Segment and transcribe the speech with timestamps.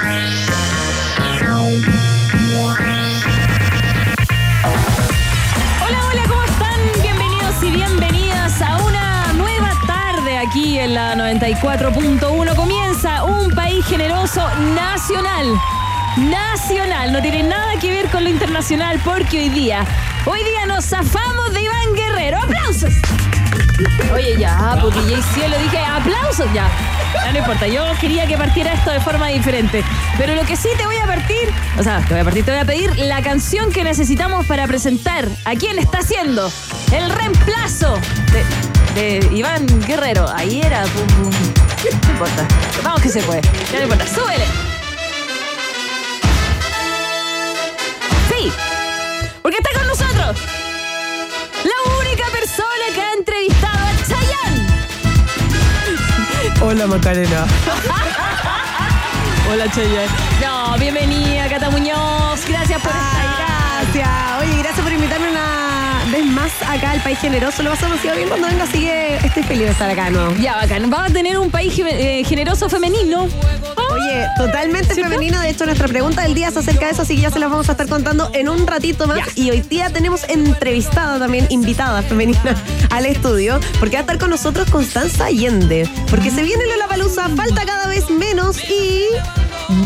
[0.00, 0.38] Hola,
[6.06, 6.78] hola, ¿cómo están?
[7.02, 12.54] Bienvenidos y bienvenidas a una nueva tarde aquí en la 94.1.
[12.54, 15.46] Comienza un país generoso nacional.
[16.16, 19.84] Nacional, no tiene nada que ver con lo internacional porque hoy día,
[20.26, 22.38] hoy día nos zafamos de Iván Guerrero.
[22.38, 22.94] ¡Aplausos!
[24.12, 26.68] Oye, ya, porque ya Cielo dije aplausos ya.
[27.32, 29.84] No importa, yo quería que partiera esto de forma diferente.
[30.16, 32.50] Pero lo que sí te voy a partir, o sea, te voy a partir, te
[32.50, 36.50] voy a pedir la canción que necesitamos para presentar a quién está haciendo
[36.92, 37.98] el reemplazo
[38.94, 40.28] de, Iván Guerrero.
[40.34, 41.30] Ahí era, pum, pum.
[42.04, 42.46] No importa.
[42.82, 43.42] Vamos que se puede.
[43.72, 44.06] No importa.
[44.06, 44.44] Súbele.
[48.28, 48.52] Sí,
[49.42, 50.36] porque está con nosotros
[51.64, 52.97] la única persona que
[56.60, 57.46] Hola Macarena.
[59.50, 60.08] Hola Chayanne.
[60.42, 62.44] No, bienvenida Cata Muñoz.
[62.48, 63.84] Gracias por estar.
[63.84, 64.08] Gracias.
[64.40, 65.77] Oye, gracias por invitarme una
[66.10, 67.62] vez más acá al País Generoso.
[67.62, 70.34] Lo pasamos demasiado bien cuando venga, así que estoy feliz de estar acá, ¿no?
[70.36, 70.88] Ya, bacán.
[70.90, 73.28] Vamos a tener un país eh, generoso femenino.
[73.90, 75.10] Oye, totalmente ¿Cierto?
[75.10, 75.40] femenino.
[75.40, 77.50] De hecho, nuestra pregunta del día es acerca de eso, así que ya se las
[77.50, 79.20] vamos a estar contando en un ratito más.
[79.36, 82.56] Y hoy día tenemos entrevistada también, invitada femenina
[82.90, 85.88] al estudio, porque va a estar con nosotros Constanza Allende.
[86.10, 89.04] Porque se viene la palusa, falta cada vez menos y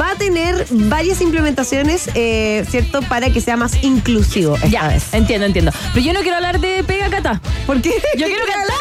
[0.00, 3.02] va a tener varias implementaciones, eh, ¿cierto?
[3.02, 5.12] Para que sea más inclusivo esta Ya, vez.
[5.12, 5.72] entiendo, entiendo.
[5.92, 7.40] Pero yo no quiero hablar de pega Cata.
[7.66, 7.90] ¿Por qué?
[8.16, 8.76] Yo quiero cantar.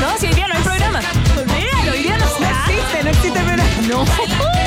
[0.00, 1.00] No, si hoy día no hay programa.
[1.46, 3.64] Mira, hoy día no No existe, no existe programa.
[3.88, 4.04] No.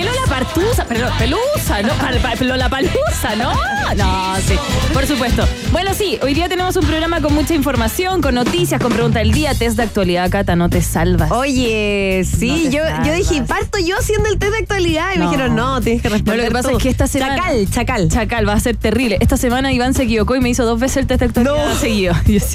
[0.00, 0.86] ¿Qué Lola Partusa?
[0.88, 1.92] Pero Pelusa, ¿no?
[1.94, 3.52] Pal- pal- Lola Palusa, ¿no?
[3.96, 4.54] No, sí.
[4.94, 5.46] Por supuesto.
[5.72, 9.32] Bueno, sí, hoy día tenemos un programa con mucha información, con noticias, con pregunta del
[9.32, 11.30] día, test de actualidad, Cata, no te salvas.
[11.32, 15.24] Oye, sí, yo, yo dije, parto yo haciendo el test de actualidad y No.
[15.26, 16.38] me dijeron, no, tienes que No, responder.
[16.38, 16.76] lo que pasa tú.
[16.78, 17.36] es que esta semana.
[17.36, 18.08] Chacal, chacal.
[18.08, 19.18] Chacal, va a ser terrible.
[19.20, 21.74] Esta semana Iván se equivocó y me hizo dos veces el test de actualidad No.
[21.78, 22.14] seguido.
[22.26, 22.46] Y yo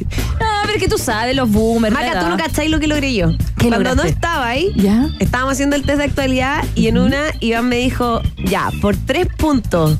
[0.65, 1.93] pero que tú sabes, los boomers.
[1.93, 3.31] Maca, tú no cacháis lo que logré yo.
[3.57, 5.09] ¿Qué Cuando no estaba ahí, ¿Ya?
[5.19, 9.27] estábamos haciendo el test de actualidad y en una Iván me dijo, ya, por tres
[9.37, 9.97] puntos,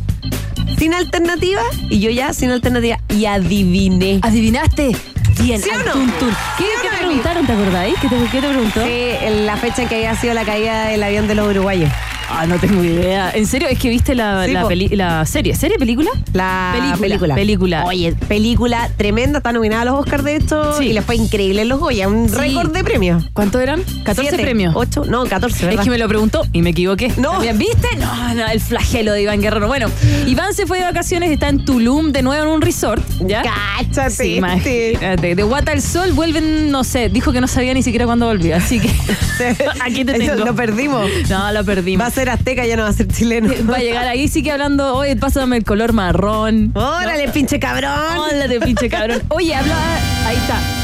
[0.77, 4.19] sin alternativa, y yo ya sin alternativa, y adiviné.
[4.21, 4.95] ¿Adivinaste?
[5.41, 5.91] Bien, ¿Sí o no?
[5.91, 6.35] tun, tun.
[6.57, 7.45] ¿Qué, ¿Sí o qué no, te preguntaron?
[7.45, 7.95] ¿Te acordáis?
[8.01, 8.81] ¿Qué te, qué te preguntó?
[8.81, 11.89] Sí, en la fecha en que había sido la caída del avión de los uruguayos.
[12.29, 13.31] Ah, no tengo idea.
[13.31, 13.67] ¿En serio?
[13.69, 14.67] ¿Es que viste la, Sí, la, po.
[14.67, 15.55] peli- la serie?
[15.55, 15.77] ¿Serie?
[15.77, 16.09] ¿Película?
[16.33, 17.35] La Película, película.
[17.35, 17.85] película.
[17.85, 20.85] Oye, película tremenda, está nominada a los Oscars de esto Sí.
[20.87, 22.35] y le fue increíble en los Goya, un Sí.
[22.35, 23.23] récord de premios.
[23.33, 23.81] ¿Cuántos eran?
[24.03, 24.73] 14 Siete, premios.
[24.75, 25.79] Ocho, no, 14, ¿verdad?
[25.81, 27.11] Es que me lo preguntó y me equivoqué.
[27.17, 27.31] No.
[27.33, 27.87] También, ¿Viste?
[27.99, 29.67] No, no, el flagelo de Iván Guerrero.
[29.67, 29.87] Bueno,
[30.27, 33.03] Iván se fue de vacaciones, está en Tulum de nuevo en un resort.
[33.25, 33.43] ¿Ya?
[33.43, 34.09] Cáchate.
[34.09, 34.91] Sí, este.
[34.91, 35.35] imagínate.
[35.35, 38.57] De Guata al Sol vuelven, no sé, dijo que no sabía ni siquiera cuándo volvía.
[38.57, 38.89] Así que
[39.81, 40.45] aquí te Eso tengo.
[40.45, 41.09] Lo perdimos.
[41.29, 42.03] No, lo perdimos.
[42.03, 43.53] Va a ser azteca, ya no va a ser chileno.
[43.69, 46.71] Va a llegar ahí, sí que hablando, oye, pásame el color marrón.
[46.73, 48.49] Órale, pinche cabrón.
[48.49, 49.21] De pinche cabrón.
[49.29, 49.75] Oye, habla.
[50.25, 50.74] Ahí está.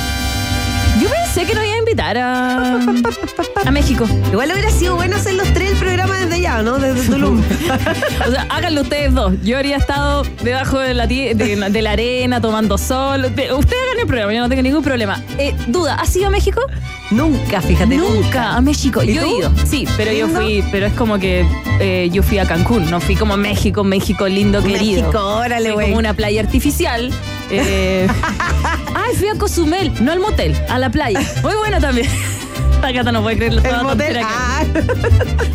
[1.33, 2.75] Pensé que nos iba a invitar a,
[3.65, 4.05] a México.
[4.33, 6.77] Igual hubiera sido bueno hacer los tres el programa desde allá, ¿no?
[6.77, 7.41] Desde Tulum.
[8.27, 9.33] O sea, háganlo ustedes dos.
[9.41, 13.33] Yo habría estado debajo de la, de, de la arena tomando sol.
[13.33, 15.23] De- Ustedes hagan el programa, yo no tengo ningún problema.
[15.37, 16.61] Eh, duda, ¿has ido a México?
[17.11, 19.03] nunca, fíjate, Nunca a México.
[19.03, 19.51] ¿Y Yo he ido.
[19.65, 21.45] Sí, pero yo fui, pero es como que
[21.79, 25.01] eh, yo fui a Cancún, no fui como México, México lindo, querido.
[25.01, 25.87] México, órale, güey.
[25.87, 27.11] como una playa artificial.
[27.51, 28.07] Eh,
[28.95, 31.19] Ay, fui a Cozumel, no al motel, a la playa.
[31.43, 32.07] Muy bueno también.
[32.81, 33.61] La Cata no puede creerlo.
[33.63, 34.17] El motel.
[34.23, 34.63] Ah,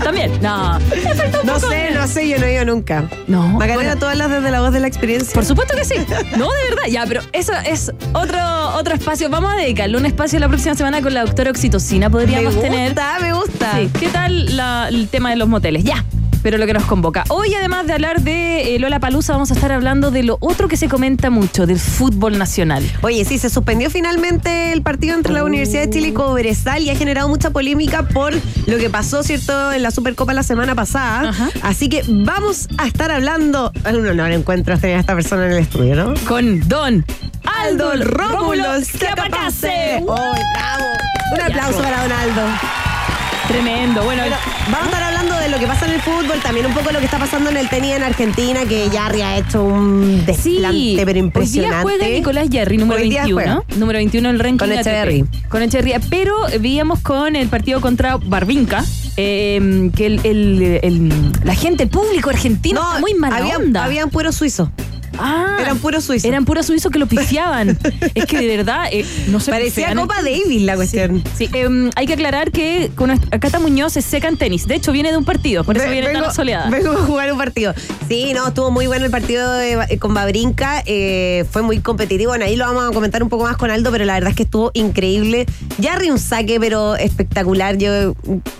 [0.04, 0.30] También.
[0.40, 0.78] No.
[0.78, 3.08] Me no sé, no sé, yo no he ido nunca.
[3.26, 3.48] No.
[3.48, 5.34] Macarena, bueno, tú hablas desde la voz de la experiencia.
[5.34, 5.94] por supuesto que sí.
[6.36, 6.84] No, de verdad.
[6.88, 8.38] Ya, pero eso es otro,
[8.76, 9.28] otro espacio.
[9.28, 12.08] Vamos a dedicarle un espacio la próxima semana con la doctora Oxitocina.
[12.08, 12.94] me Podríamos gusta, tener.
[13.20, 13.72] me gusta.
[13.76, 13.90] Sí.
[13.98, 15.82] ¿Qué tal la- el tema de los moteles?
[15.82, 16.04] Ya.
[16.46, 17.24] Pero lo que nos convoca.
[17.28, 20.68] Hoy, además de hablar de eh, Lola Palusa, vamos a estar hablando de lo otro
[20.68, 22.88] que se comenta mucho, del fútbol nacional.
[23.02, 26.90] Oye, sí, se suspendió finalmente el partido entre la Universidad de Chile y Cobresal y
[26.90, 31.30] ha generado mucha polémica por lo que pasó, ¿cierto?, en la Supercopa la semana pasada.
[31.30, 31.50] Ajá.
[31.62, 33.72] Así que vamos a estar hablando.
[33.84, 36.14] Es un honor encuentro tener a esta persona en el estudio, ¿no?
[36.28, 37.04] Con Don
[37.42, 40.00] Aldo Rómulo Scapacase.
[40.06, 40.84] ¡Oh, bravo!
[41.34, 42.85] Un aplauso para Don Aldo.
[43.48, 44.02] Tremendo.
[44.02, 44.36] Bueno, Bueno,
[44.70, 46.98] vamos a estar hablando de lo que pasa en el fútbol, también un poco lo
[46.98, 50.94] que está pasando en el tenis en Argentina, que Yarri ha hecho un desplante, Sí,
[50.96, 51.82] pero Hoy día impresionante.
[51.82, 53.64] juega Nicolás Jerry, número Hoy día 21.
[53.76, 54.72] Número 21 en el ranking Con.
[54.72, 55.24] Echeverry.
[55.48, 56.00] Con Echeverría.
[56.10, 58.84] Pero eh, veíamos con el partido contra Barbinca
[59.16, 63.84] eh, que el, el- el- la gente, el público argentino está muy mala había, onda.
[63.84, 64.68] habían puros suizos.
[65.18, 66.24] Ah, eran puros suizos.
[66.24, 67.78] Eran puros suizos que lo pifiaban.
[68.14, 69.50] es que de verdad, eh, no sé.
[69.50, 71.22] Parecía Copa Davis la cuestión.
[71.36, 74.66] Sí, em, hay que aclarar que con Cata Muñoz se seca en tenis.
[74.66, 76.70] De hecho, viene de un partido, por eso viene tan soleada.
[76.70, 77.74] Vengo a jugar un partido.
[78.08, 80.82] Sí, no, estuvo muy bueno el partido de, con Babrinka.
[80.86, 82.30] Eh, fue muy competitivo.
[82.30, 84.36] Bueno, ahí lo vamos a comentar un poco más con Aldo, pero la verdad es
[84.36, 85.46] que estuvo increíble.
[85.78, 87.78] Ya un saque, pero espectacular.
[87.78, 88.14] Yo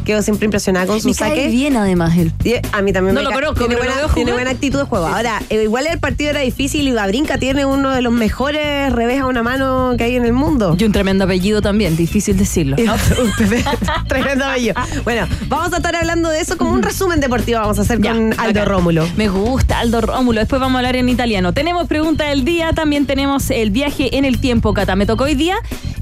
[0.04, 1.48] quedo siempre impresionada con su saque.
[1.48, 2.32] bien además él.
[2.72, 5.06] a mí también no lo conozco, tiene, buena, tiene buena actitud de juego.
[5.06, 9.20] Ahora, eh, igual el partido era difícil y Babrinka tiene uno de los mejores revés
[9.20, 10.76] a una mano que hay en el mundo.
[10.78, 12.76] Y un tremendo apellido también, difícil decirlo.
[14.08, 14.74] tremendo apellido.
[15.02, 18.38] Bueno, vamos a estar hablando de eso como un resumen deportivo vamos a hacer con
[18.38, 19.08] Aldo Rómulo.
[19.16, 20.38] Me gusta Aldo Rómulo.
[20.38, 21.52] Después vamos a hablar en italiano.
[21.52, 24.94] Tenemos pregunta del día, también tenemos el viaje en el tiempo, Cata.
[24.94, 25.56] Me tocó hoy día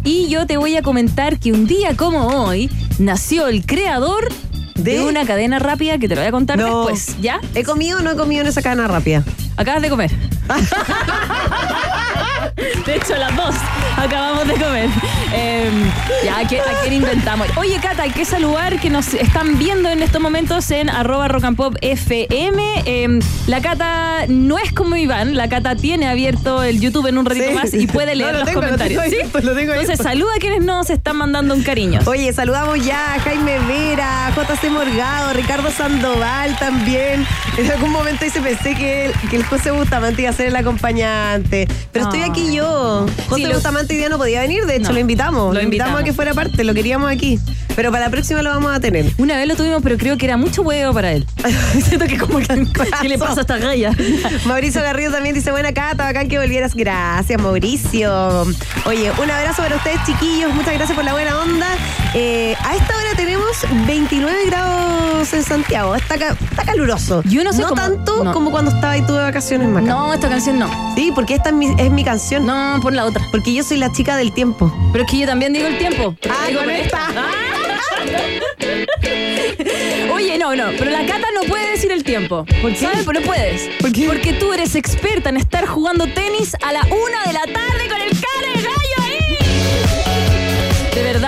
[0.04, 4.28] y yo te voy a comentar que un día como hoy nació el creador
[4.74, 7.40] de, una cadena rápida que te lo voy a contar después, ¿ya?
[7.54, 9.24] ¿He comido o no he comido en esa cadena rápida?
[9.56, 10.10] Acabas de comer.
[12.86, 13.54] De hecho, las dos
[13.96, 14.88] acabamos de comer.
[15.32, 15.90] Em,
[16.24, 17.48] ya, ¿a, quién inventamos?
[17.56, 21.44] Oye, Cata, hay que saludar que nos están viendo en estos momentos en arroba rock
[21.44, 22.82] and pop FM.
[22.84, 27.26] Em, la Cata no es como Iván, la Cata tiene abierto el YouTube en un
[27.26, 29.02] ratito más y puede leer los comentarios.
[29.04, 32.00] Entonces, saluda a quienes nos están mandando un cariño.
[32.06, 37.26] Oye, saludamos ya a Jaime Vera, JC Morgado, Ricardo Sandoval también.
[37.56, 40.56] En algún momento se pensé que el, que el José Bustamante iba a ser el
[40.56, 41.68] acompañante.
[41.92, 43.06] Pero estoy aquí yo.
[43.28, 45.54] José Bustamante hoy día no podía venir, de hecho lo invitamos.
[45.54, 47.38] Lo invitamos a que fuera parte, lo queríamos aquí.
[47.76, 49.06] Pero para la próxima lo vamos a tener.
[49.18, 51.26] Una vez lo tuvimos, pero creo que era mucho huevo para él.
[51.84, 52.66] Siento que como que
[53.00, 53.92] ¿qué le pasa a esta galla?
[54.46, 56.74] Mauricio Garrido también dice, buena Cata, bacán que volvieras.
[56.74, 58.42] Gracias, Mauricio.
[58.86, 60.52] Oye, un abrazo para ustedes, chiquillos.
[60.54, 61.68] Muchas gracias por la buena onda.
[62.16, 63.44] Eh, a esta hora tenemos
[63.86, 65.96] 29 grados en Santiago.
[65.96, 67.22] Está, está caluroso.
[67.24, 69.86] Yo no sé No tanto como cuando estaba ahí tú de vacaciones, Maca.
[69.86, 70.94] No, esta canción no.
[70.94, 72.46] Sí, porque esta es mi, es mi canción.
[72.46, 73.26] No, pon la otra.
[73.32, 74.72] Porque yo soy la chica del tiempo.
[74.92, 76.14] Pero es que yo también digo el tiempo.
[76.30, 77.08] Ah, digo con esta.
[80.14, 82.44] Oye, no, no, pero la Cata no puede decir el tiempo.
[82.62, 82.78] ¿Por qué?
[82.78, 83.02] ¿Sabes?
[83.04, 83.68] Pero no puedes.
[83.80, 84.06] ¿Por qué?
[84.06, 88.00] Porque tú eres experta en estar jugando tenis a la una de la tarde con
[88.00, 88.13] el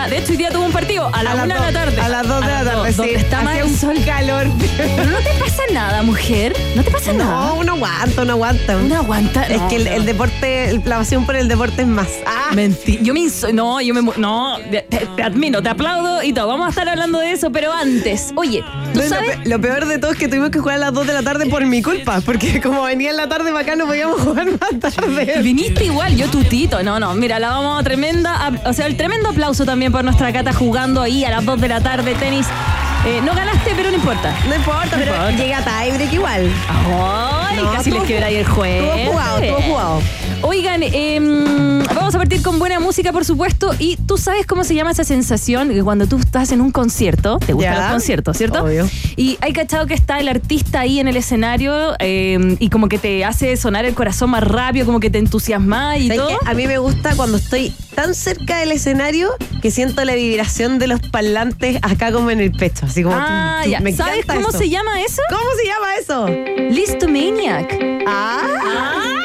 [0.08, 2.00] De hecho hoy día tuvo un partido a la una de la tarde.
[2.00, 3.10] A las dos de la tarde, sí.
[3.14, 4.46] está más un sol calor.
[4.76, 6.54] Pero no te pasa nada, mujer.
[6.76, 7.30] No te pasa nada.
[7.30, 8.76] No, uno aguanta, uno aguanta.
[8.76, 9.42] Uno aguanta.
[9.44, 12.08] Es que el, deporte, la pasión por el deporte es más.
[12.24, 12.50] Ah.
[12.54, 13.02] Mentira.
[13.02, 16.46] Yo me no, yo me no, te, admiro, te aplaudo y todo.
[16.46, 18.32] Vamos a estar hablando de eso, pero antes.
[18.36, 18.62] Oye,
[18.94, 19.38] ¿tú sabes?
[19.44, 21.46] Lo, peor de todo es que tuvimos que jugar a las 2 de la tarde
[21.46, 24.94] por mi culpa, porque como venía en la tarde para acá no podíamos jugar más
[24.94, 25.40] tarde.
[25.42, 26.82] Viniste igual, yo tutito.
[26.82, 30.30] No, no, mira, la vamos a tremenda, o sea, el tremendo aplauso también por nuestra
[30.30, 32.46] cata jugando ahí a las 2 de la tarde tenis.
[33.06, 34.30] Eh, no ganaste, pero no importa.
[34.46, 36.52] No importa, pero llega tiebreak igual.
[36.68, 38.88] Ay, casi les quebra ahí el juego.
[38.88, 40.02] Todo jugado, todo jugado.
[40.48, 43.74] Oigan, em, vamos a partir con buena música, por supuesto.
[43.80, 47.38] Y tú sabes cómo se llama esa sensación que cuando tú estás en un concierto,
[47.44, 48.62] te gustan los conciertos, ¿cierto?
[48.62, 48.88] Obvio.
[49.16, 52.98] Y hay cachado que está el artista ahí en el escenario em, y como que
[52.98, 56.38] te hace sonar el corazón más rápido, como que te entusiasma y todo.
[56.44, 59.30] A mí me gusta cuando estoy tan cerca del escenario
[59.62, 62.86] que siento la vibración de los parlantes acá como en el pecho.
[62.86, 63.16] Así como.
[63.18, 63.80] Ah, ya.
[63.96, 65.22] ¿Sabes cómo se llama eso?
[65.28, 66.72] ¿Cómo se llama eso?
[66.72, 67.76] Listomaniac.
[68.06, 68.42] Ah.
[68.64, 69.15] ah.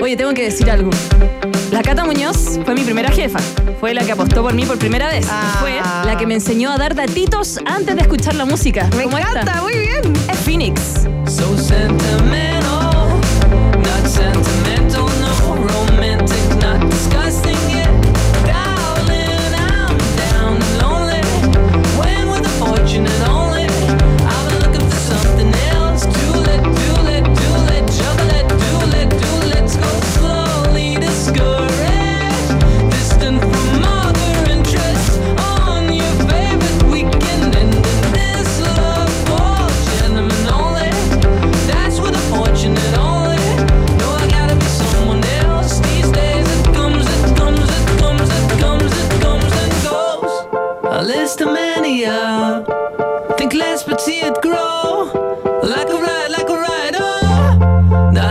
[0.00, 0.90] Oye, tengo que decir algo.
[1.72, 3.40] La Cata Muñoz fue mi primera jefa.
[3.80, 5.26] Fue la que apostó por mí por primera vez.
[5.28, 5.56] Ah.
[5.60, 8.88] Fue la que me enseñó a dar datitos antes de escuchar la música.
[8.96, 10.12] Me encanta, muy bien.
[10.30, 10.80] Es Phoenix.
[11.26, 12.87] So sentimental,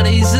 [0.08, 0.37] bodies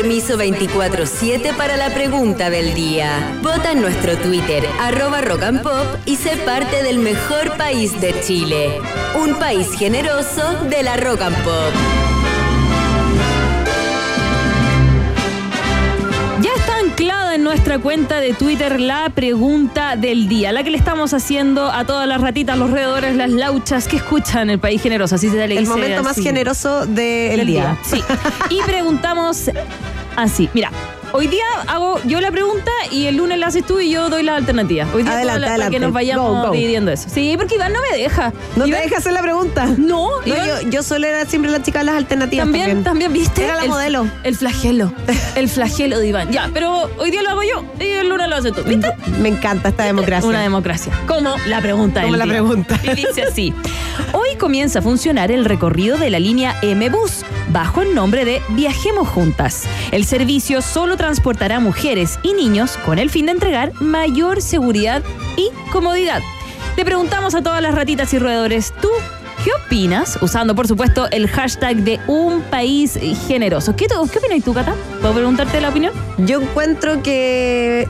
[0.00, 3.36] permiso 24-7 para la pregunta del día.
[3.42, 8.14] Vota en nuestro Twitter, arroba rock and pop, y sé parte del mejor país de
[8.20, 8.80] Chile.
[9.20, 11.72] Un país generoso de la rock and pop.
[16.42, 20.78] Ya está anclada en nuestra cuenta de Twitter la pregunta del día, la que le
[20.78, 25.16] estamos haciendo a todas las ratitas, los roedores, las lauchas que escuchan el país generoso.
[25.16, 27.76] Así se le El dice momento más generoso del del día.
[27.82, 28.00] Sí.
[28.50, 29.50] Y preguntamos
[30.22, 30.70] así, mira.
[31.10, 34.22] Hoy día hago yo la pregunta y el lunes la haces tú y yo doy
[34.22, 34.86] la alternativa.
[34.94, 36.52] Hoy día Adelante, la- para que nos vayamos Go, go.
[36.52, 37.08] dividiendo eso.
[37.08, 38.30] Sí, porque Iván no me deja.
[38.56, 39.64] No te Iván- dejas hacer la pregunta.
[39.78, 42.44] No, No, Iván- yo, yo solo era siempre la chica de las alternativas.
[42.44, 43.42] También, también, ¿viste?
[43.42, 44.06] Era la el, modelo.
[44.22, 44.92] El flagelo.
[45.34, 46.30] El flagelo de Iván.
[46.30, 48.62] Ya, pero hoy día lo hago yo y el lunes lo haces tú.
[48.64, 48.92] ¿Viste?
[49.18, 50.28] Me encanta esta democracia.
[50.28, 50.92] Una democracia.
[51.06, 52.34] Como la pregunta Como la día.
[52.34, 52.78] pregunta.
[52.82, 53.54] Y dice así.
[54.12, 59.08] Hoy comienza a funcionar el recorrido de la línea M-Bus bajo el nombre de Viajemos
[59.08, 59.64] Juntas.
[59.90, 65.02] El servicio solo transportará mujeres y niños con el fin de entregar mayor seguridad
[65.36, 66.22] y comodidad.
[66.76, 68.88] Le preguntamos a todas las ratitas y roedores, ¿tú
[69.44, 70.18] qué opinas?
[70.22, 73.74] Usando, por supuesto, el hashtag de un país generoso.
[73.76, 74.74] ¿Qué, qué opinas tú, Cata?
[75.00, 75.92] ¿Puedo preguntarte la opinión?
[76.18, 77.88] Yo encuentro que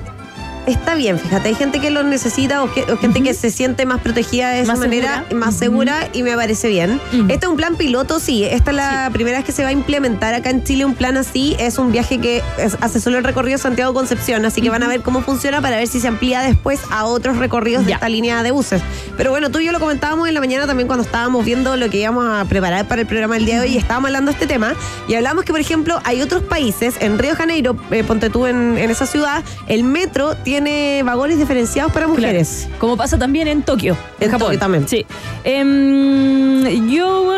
[0.67, 3.87] está bien, fíjate, hay gente que lo necesita o, que- o gente que se siente
[3.87, 5.47] más protegida de esa Más manera, segura.
[5.47, 7.01] más segura y me parece bien.
[7.29, 9.73] Este es un plan piloto, sí, esta es la primera vez que se va a
[9.73, 13.25] implementar acá en Chile un plan así, es un viaje que es- hace solo el
[13.25, 16.81] recorrido Santiago-Concepción, así que van a ver cómo funciona para ver si se amplía después
[16.91, 18.83] a otros recorridos de esta línea de buses.
[19.17, 21.89] Pero bueno, tú y yo lo comentábamos en la mañana también cuando estábamos viendo lo
[21.91, 24.35] que íbamos a preparar para el programa del día de hoy y estábamos hablando de
[24.35, 24.75] este tema
[25.09, 28.47] y hablamos que, por ejemplo, hay otros países, en Río de Janeiro, eh, ponte tú
[28.47, 30.58] en, en esa ciudad, el metro tiene
[31.05, 32.65] vagones diferenciados para mujeres.
[32.67, 32.79] Claro.
[32.81, 34.47] Como pasa también en Tokio, en, En Japón.
[34.49, 34.89] Tokio también.
[34.89, 35.05] Sí.
[35.45, 37.29] Em, yo.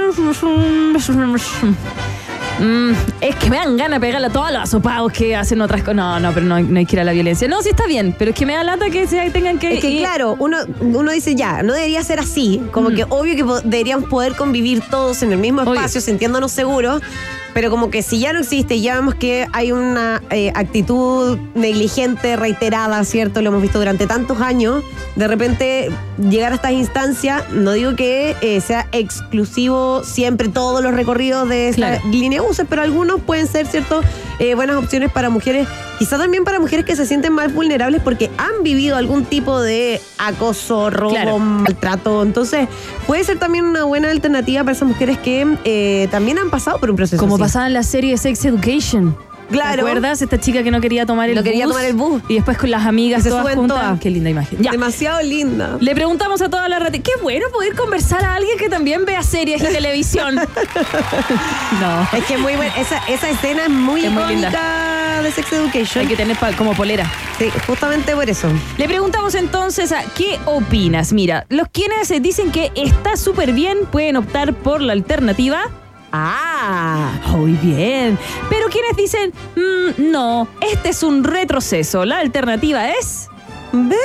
[2.61, 5.81] Mm, es que me dan ganas de pegarle a todos los asopados que hacen otras
[5.81, 5.95] cosas.
[5.97, 7.49] No, no, pero no, hay- no hay que ir a la violencia.
[7.49, 9.75] No, sí está bien, pero es que me da lata que se tengan que.
[9.75, 12.95] Es que ir- claro, uno, uno dice ya, no debería ser así, como Mm.
[12.97, 15.75] que obvio que deberíamos poder convivir todos en el mismo Obvio.
[15.75, 17.01] espacio, sintiéndonos seguros,
[17.55, 22.37] pero como que si ya no existe ya vemos que hay una eh, actitud negligente,
[22.37, 23.43] reiterada, ¿cierto?
[23.43, 24.83] Lo hemos visto durante tantos años,
[25.17, 25.91] de repente
[26.29, 31.69] llegar a estas instancias, no digo que eh, sea exclusivo siempre todos los recorridos de
[31.69, 32.09] esta Claro.
[32.11, 34.01] línea de buses, pero algunos pueden ser, ¿cierto?
[34.39, 38.31] Eh, buenas opciones para mujeres, quizá también para mujeres que se sienten más vulnerables porque
[38.39, 41.39] han vivido algún tipo de acoso, robo, Claro.
[41.39, 42.23] maltrato.
[42.23, 42.67] Entonces,
[43.07, 46.91] puede ser también una buena alternativa para esas mujeres que eh, también han pasado por
[46.91, 47.53] un proceso Como así.
[47.53, 49.17] pasaba en la serie Sex Education.
[49.51, 49.83] Claro.
[49.83, 50.23] ¿Te acuerdas?
[50.23, 51.51] Esta chica que no quería tomar el No bus.
[51.51, 52.23] quería tomar el bus.
[52.29, 53.81] Y después con las amigas se todas suben juntas.
[53.81, 53.99] todas.
[54.01, 54.63] Qué linda imagen.
[54.63, 54.71] Ya.
[54.71, 55.77] Demasiado linda.
[55.81, 57.13] Le preguntamos a todas las ratitas.
[57.13, 60.37] Qué bueno poder conversar a alguien que también vea series y televisión.
[60.37, 62.09] no.
[62.17, 62.73] Es que muy buena.
[62.77, 65.21] Esa, esa escena es muy Es muy linda.
[65.23, 66.03] de Sex Education.
[66.03, 67.11] Hay que tener como polera.
[67.39, 68.49] Sí, justamente por eso.
[68.79, 71.13] Le preguntamos entonces a qué opinas.
[71.13, 75.63] Mira, los quienes dicen que está súper bien pueden optar por la alternativa.
[76.13, 78.19] Ah, muy bien.
[78.49, 82.05] Pero quienes dicen, "Mm, no, este es un retroceso.
[82.05, 83.29] La alternativa es.
[83.73, 83.97] ¿Ve?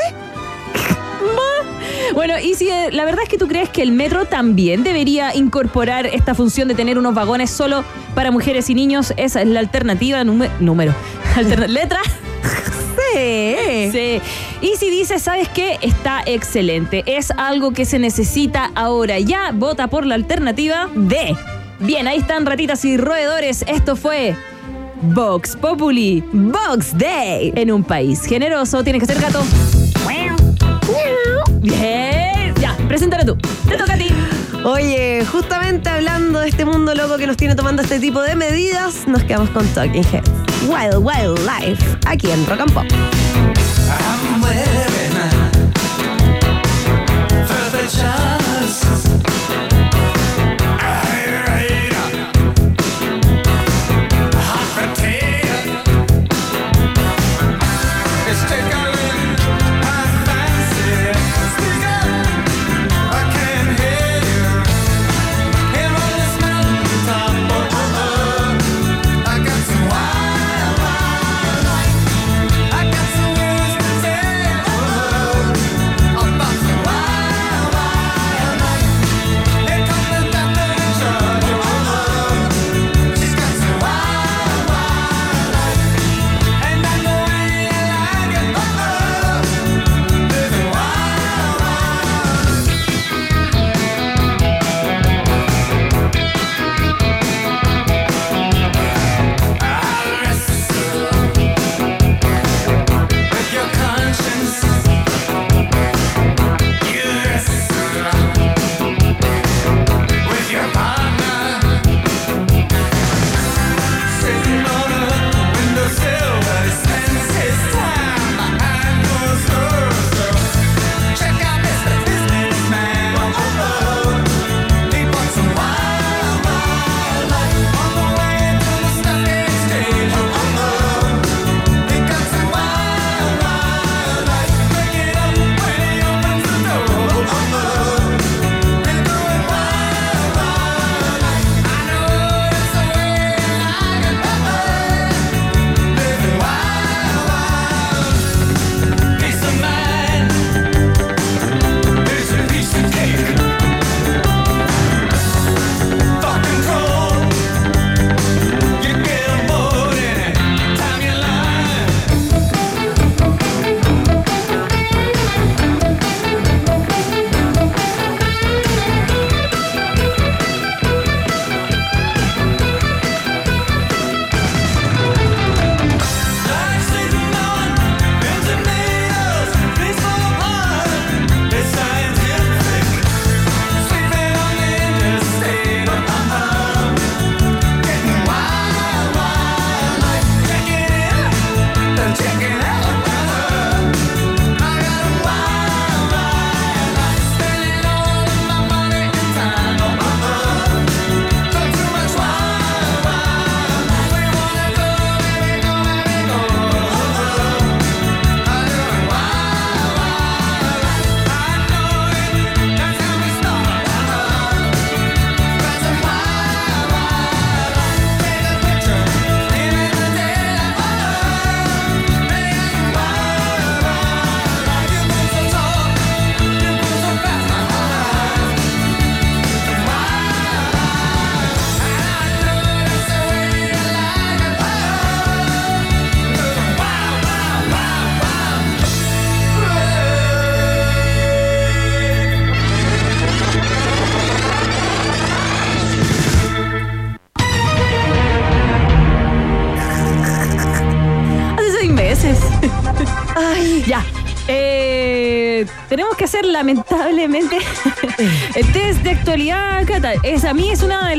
[2.14, 5.36] Bueno, y si eh, la verdad es que tú crees que el metro también debería
[5.36, 7.84] incorporar esta función de tener unos vagones solo
[8.14, 10.94] para mujeres y niños, esa es la alternativa número.
[11.36, 12.00] Alterna- letra.
[13.14, 13.90] Sí.
[13.94, 14.22] Sí.
[14.62, 15.78] Y si dices, ¿sabes qué?
[15.82, 17.04] Está excelente.
[17.06, 19.20] Es algo que se necesita ahora.
[19.20, 21.34] Ya vota por la alternativa D.
[21.80, 23.64] Bien, ahí están ratitas y roedores.
[23.68, 24.36] Esto fue
[25.02, 26.24] Vox Populi.
[26.32, 27.54] Box Day.
[27.56, 29.44] En un país generoso tienes que ser gato.
[31.62, 32.54] Bien.
[32.60, 33.38] Ya, preséntalo tú.
[33.68, 34.08] Te toca a ti.
[34.64, 39.08] Oye, justamente hablando de este mundo loco que nos tiene tomando este tipo de medidas,
[39.08, 40.30] nos quedamos con Talking Heads.
[40.68, 42.86] Wild Wild Life, aquí en Rock and Pop.
[47.88, 49.25] I'm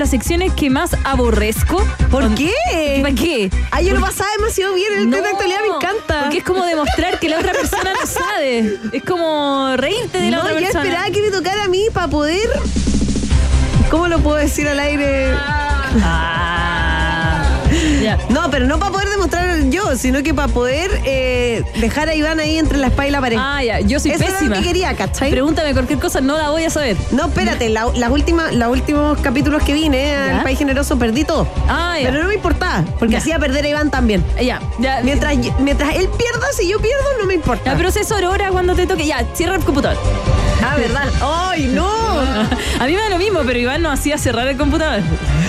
[0.07, 1.85] las secciones que más aborrezco.
[2.13, 2.53] ¿Por Con- qué?
[3.03, 3.51] ¿Para qué?
[3.73, 4.93] Ay, yo lo pasaba demasiado bien.
[4.93, 6.21] El test de No, actualidad me encanta.
[6.23, 8.79] Porque es como demostrar que la otra persona no sabe.
[8.93, 10.85] Es como reírte de la no, otra yo persona.
[10.85, 12.49] esperaba que me tocara a mí para poder.
[13.91, 15.33] ¿Cómo lo puedo decir al aire?
[15.35, 16.46] Ah.
[18.07, 18.19] Ya.
[18.31, 22.39] No, pero no para poder demostrar yo, sino que para poder eh, dejar a Iván
[22.41, 23.37] ahí entre la espalda y la pared.
[23.41, 23.81] Ah, ya.
[23.81, 24.55] Yo soy Eso era pésima.
[24.57, 25.31] lo que quería, ¿cachai?
[25.31, 26.97] Pregúntame cualquier cosa, no la voy a saber.
[27.11, 31.47] No, espérate, la- las últimas, los últimos capítulos que vine al País Generoso perdí todo.
[31.69, 32.09] Ah, ya.
[32.11, 33.19] Pero no me importaba, porque Ya.
[33.19, 34.25] hacía perder a Iván también.
[34.41, 35.01] Ya, ya.
[35.03, 37.73] Mientras, mientras él pierda, si yo pierdo, no me importa.
[37.73, 39.07] Ya, proceso Aurora cuando te toque.
[39.07, 39.99] Ya, cierra el computador.
[40.63, 41.05] Ah, ¿verdad?
[41.21, 41.87] ¡Ay, no!
[42.81, 45.01] A mí me da lo mismo, pero Iván no hacía cerrar el computador.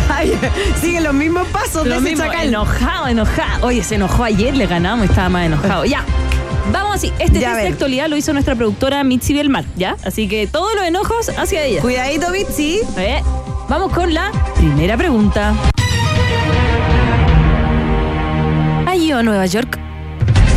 [0.09, 0.33] Ay,
[0.81, 2.47] siguen los mismos pasos de Lo ese mismo, chacal.
[2.47, 3.65] enojado, enojado.
[3.67, 5.85] Oye, se enojó ayer, le ganamos y estaba más enojado.
[5.85, 6.03] Ya.
[6.71, 7.13] Vamos así.
[7.19, 7.71] Este Ya, test de ver.
[7.73, 9.95] actualidad lo hizo nuestra productora Mitzi Belmar, ¿ya?
[10.05, 11.81] Así que todos los enojos hacia ella.
[11.81, 12.81] Cuidadito, Mitzi.
[12.97, 13.21] Eh,
[13.69, 15.53] Vamos con la primera pregunta.
[18.85, 19.77] ¿Has ido a Nueva York?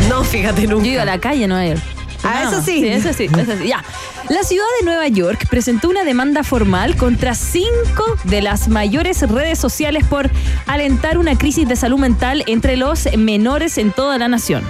[0.09, 0.83] No, fíjate nunca.
[0.85, 1.81] Yo he ido a la calle en Nueva York.
[2.23, 2.65] Ah, eso más.
[2.65, 2.87] sí.
[2.87, 3.67] eso sí, eso sí.
[3.67, 3.83] Ya.
[4.31, 9.59] La ciudad de Nueva York presentó una demanda formal contra cinco de las mayores redes
[9.59, 10.29] sociales por
[10.67, 14.63] alentar una crisis de salud mental entre los menores en toda la nación.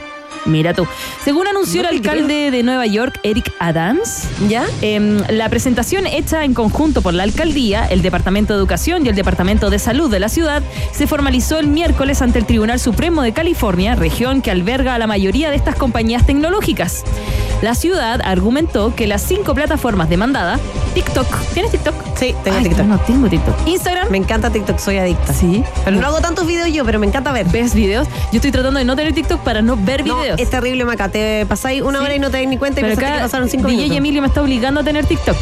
[0.45, 0.87] Mira tú.
[1.23, 4.65] Según anunció No el alcalde de Nueva York, Eric Adams, ¿Ya?
[4.81, 9.15] Em, la presentación hecha en conjunto por la alcaldía, el Departamento de Educación y el
[9.15, 13.33] Departamento de Salud de la ciudad se formalizó el miércoles ante el Tribunal Supremo de
[13.33, 17.03] California, región que alberga a la mayoría de estas compañías tecnológicas.
[17.61, 20.59] La ciudad argumentó que las cinco plataformas demandadas,
[20.95, 21.93] TikTok, ¿tienes TikTok?
[22.17, 22.85] Sí, tengo Ay, TikTok.
[22.87, 23.67] No tengo TikTok.
[23.67, 25.31] Instagram, Me encanta TikTok, soy adicta.
[25.33, 25.63] sí.
[25.85, 27.45] Pero no hago tantos videos yo, pero me encanta ver.
[27.47, 28.07] ¿Ves videos?
[28.31, 30.47] Yo estoy tratando de no tener TikTok para no ver No, videos.
[30.47, 31.09] es terrible, Maca.
[31.09, 32.05] Te pasáis una Sí.
[32.05, 33.97] hora y no te das ni cuenta y Pero acá que pasaron cinco DJ minutos.
[33.97, 35.37] Emilio me está obligando a tener TikTok.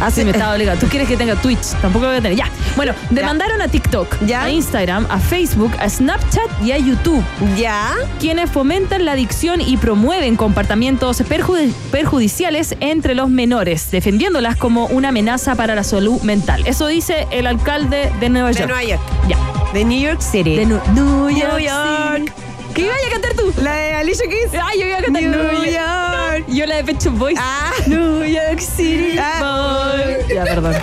[0.00, 0.80] Ah, Sí, me estaba obligando.
[0.80, 2.36] Tú quieres que tenga Twitch, tampoco lo voy a tener.
[2.38, 2.46] Ya.
[2.76, 4.44] Bueno, demandaron a TikTok, Ya.
[4.44, 7.22] a Instagram, a Facebook, a Snapchat y a YouTube,
[7.56, 7.94] ¿Ya?
[8.20, 15.08] quienes fomentan la adicción y promueven comportamientos perju- perjudiciales entre los menores, defendiéndolas como una
[15.08, 16.62] amenaza para la salud mental.
[16.66, 18.60] Eso dice el alcalde de Nueva York.
[18.62, 19.02] De Nueva York.
[19.28, 19.36] Ya.
[19.72, 20.56] De New York City.
[20.56, 20.88] De New York.
[20.94, 22.18] New York.
[22.24, 22.47] City.
[22.74, 23.52] ¿Qué iba a cantar tú?
[23.62, 24.50] La de Alicia Keys.
[24.62, 26.44] Ay, yo iba a cantar New New York.
[26.48, 27.38] Yo la de Pecho Boys.
[27.40, 27.72] Ah.
[27.86, 29.92] New York City Ah.
[29.96, 30.34] Boy.
[30.34, 30.74] Ya, perdón.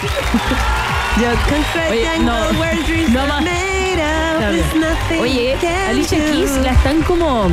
[1.18, 1.28] Yo
[1.92, 2.52] Oye, no.
[3.10, 3.46] No más.
[5.20, 5.56] Oye,
[5.88, 6.18] Alicia.
[6.18, 7.48] Keys la están como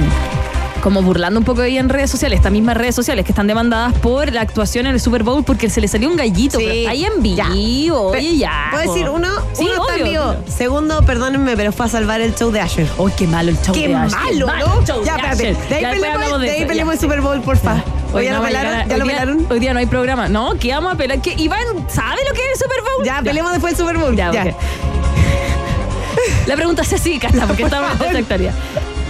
[0.82, 3.94] como burlando un poco ahí en redes sociales, estas mismas redes sociales que están demandadas
[4.00, 6.58] por la actuación en el Super Bowl porque se le salió un gallito.
[6.58, 6.66] Sí.
[6.66, 8.68] pero ahí en vivo, oye, ya.
[8.72, 10.24] Puedo decir, uno, Sí, uno está en vivo.
[10.24, 10.44] obvio.
[10.48, 12.88] Segundo, perdónenme, pero fue a salvar el show de Asher.
[12.98, 14.18] ¡Ay, qué malo el show ¡Qué de Asher!
[14.18, 14.80] malo, Qué ¿no?
[14.80, 15.68] el show Ya, de espérate.
[15.68, 16.96] De ahí hablamos de ahí eso, peleemos ya.
[16.96, 17.72] el Super Bowl, porfa.
[18.12, 18.74] Hoy Hoy ya no lo pelaron.
[18.74, 19.46] a- ¿Ya lo hoy día- pelaron?
[19.50, 20.28] Hoy día no hay programa.
[20.28, 21.18] No, que vamos a pelar.
[21.38, 23.06] Iván sabe lo que es el Super Bowl?
[23.06, 24.16] Ya, peleemos después del Super Bowl.
[24.16, 24.42] Ya, Ya.
[24.50, 24.54] ok.
[26.46, 28.52] La pregunta es así, Carla, porque Por estamos en esta actualidad.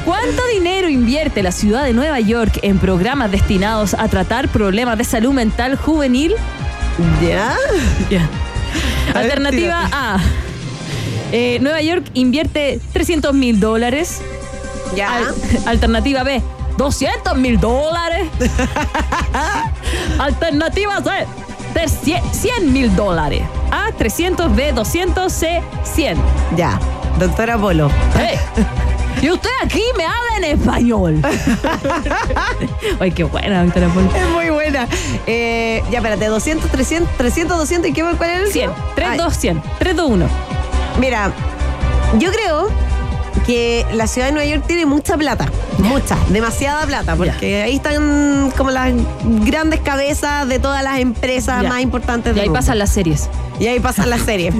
[0.04, 5.04] ¿Cuánto dinero invierte la ciudad de Nueva York en programas destinados a tratar problemas de
[5.04, 6.34] salud mental juvenil?
[7.24, 7.52] ¿Ya?
[7.52, 9.88] A ver, Alternativa.
[9.92, 10.18] A.
[11.30, 14.20] Eh, Nueva York invierte 300 mil dólares.
[14.96, 15.16] Ya.
[15.18, 15.34] Al-
[15.66, 16.42] alternativa B.
[16.76, 18.28] 200 mil dólares.
[20.18, 22.20] alternativa C.
[22.32, 23.42] 100 mil dólares.
[23.70, 23.92] A.
[23.96, 24.54] 300.
[24.54, 24.72] B.
[24.72, 25.32] 200.
[25.32, 25.62] C.
[25.84, 26.18] 100.
[26.56, 26.78] Ya.
[27.18, 27.90] Doctora Polo.
[28.16, 28.36] Hey,
[29.20, 31.22] Y usted aquí me habla en español.
[33.00, 34.08] Ay, qué buena, doctora Polo.
[34.14, 34.88] Es muy buena.
[35.26, 38.70] Eh, ya, espérate, 200, 300, 300, 200 y qué cuál era el 100.
[38.70, 38.86] último?
[38.96, 39.62] 3, Ay, 2, 100.
[39.78, 40.26] 3, 2, 1.
[40.98, 41.32] Mira,
[42.18, 42.68] yo creo
[43.46, 45.46] que la ciudad de Nueva York tiene mucha plata.
[45.78, 48.92] Mucha, demasiada plata, porque ahí están como las
[49.44, 52.60] grandes cabezas de todas las empresas más importantes Y del ahí mundo.
[52.60, 53.28] pasan las series.
[53.58, 54.54] Y ahí pasan las series.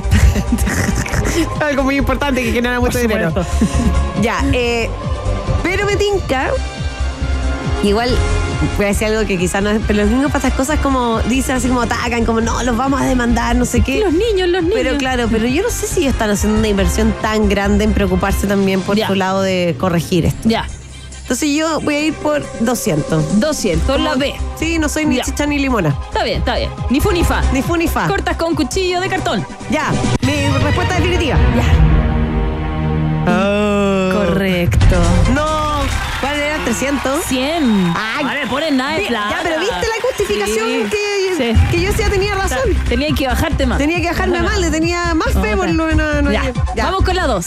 [1.61, 3.33] Algo muy importante que genera mucho dinero.
[4.21, 4.91] Ya, eh,
[5.63, 6.51] pero me tinca.
[7.83, 8.17] Igual,
[8.77, 9.81] voy a decir algo que quizás no es.
[9.87, 13.01] Pero los niños para estas cosas como dicen así como atacan, como no, los vamos
[13.01, 14.01] a demandar, no sé qué.
[14.01, 14.77] Los niños, los niños.
[14.81, 17.93] Pero claro, pero yo no sé si ellos están haciendo una inversión tan grande en
[17.93, 20.49] preocuparse también por su lado de corregir esto.
[20.49, 20.67] Ya.
[21.23, 23.41] Entonces yo voy a ir por 200.
[23.41, 24.35] 200, la B.
[24.59, 25.23] Sí, no soy ni Ya.
[25.23, 25.97] chicha ni limona.
[26.09, 26.71] Está bien, está bien.
[26.91, 27.43] Ni fu ni fa.
[27.53, 28.07] Ni fu ni fa.
[28.07, 29.47] Cortas con cuchillo de cartón.
[29.71, 29.93] Ya,
[30.27, 31.37] mi respuesta definitiva.
[31.57, 31.65] Ya.
[34.13, 34.97] Correcto.
[35.35, 35.62] No.
[36.73, 37.25] 300.
[37.27, 37.93] 100.
[37.95, 38.25] Ay.
[38.25, 39.29] a ver, ponen nada de plata.
[39.31, 41.61] Ya, pero viste la justificación Sí, que, sí.
[41.71, 42.61] que yo decía tenía razón.
[42.89, 43.77] Tenía que bajarte más.
[43.77, 44.47] Tenía que dejarme Ajá.
[44.47, 46.33] mal, le tenía más fe por lo menos.
[46.33, 46.51] Ya.
[46.75, 46.85] Ya.
[46.87, 47.47] Vamos con la 2.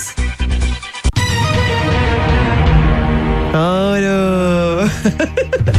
[3.55, 4.89] Oro.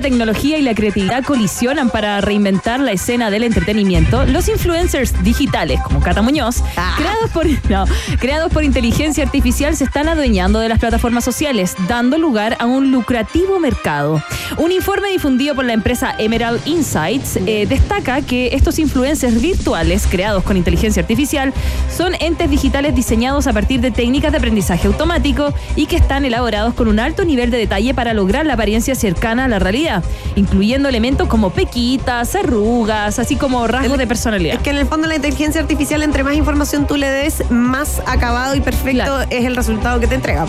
[0.00, 5.78] La tecnología y la creatividad colisionan para reinventar la escena del entretenimiento, los influencers digitales,
[5.84, 6.94] como Cata Muñoz, Ah.
[6.96, 7.84] creados, por, no,
[8.18, 12.90] creados por inteligencia artificial, se están adueñando de las plataformas sociales, dando lugar a un
[12.90, 14.22] lucrativo mercado.
[14.56, 20.44] Un informe difundido por la empresa Emerald Insights eh, destaca que estos influencers virtuales, creados
[20.44, 21.52] con inteligencia artificial,
[21.94, 26.72] son entes digitales diseñados a partir de técnicas de aprendizaje automático y que están elaborados
[26.72, 29.89] con un alto nivel de detalle para lograr la apariencia cercana a la realidad,
[30.36, 34.54] incluyendo elementos como pequitas, arrugas, así como rasgos de personalidad.
[34.56, 38.00] Es que en el fondo la inteligencia artificial, entre más información tú le des, más
[38.06, 39.26] acabado y perfecto Claro.
[39.30, 40.46] es el resultado que te entrega.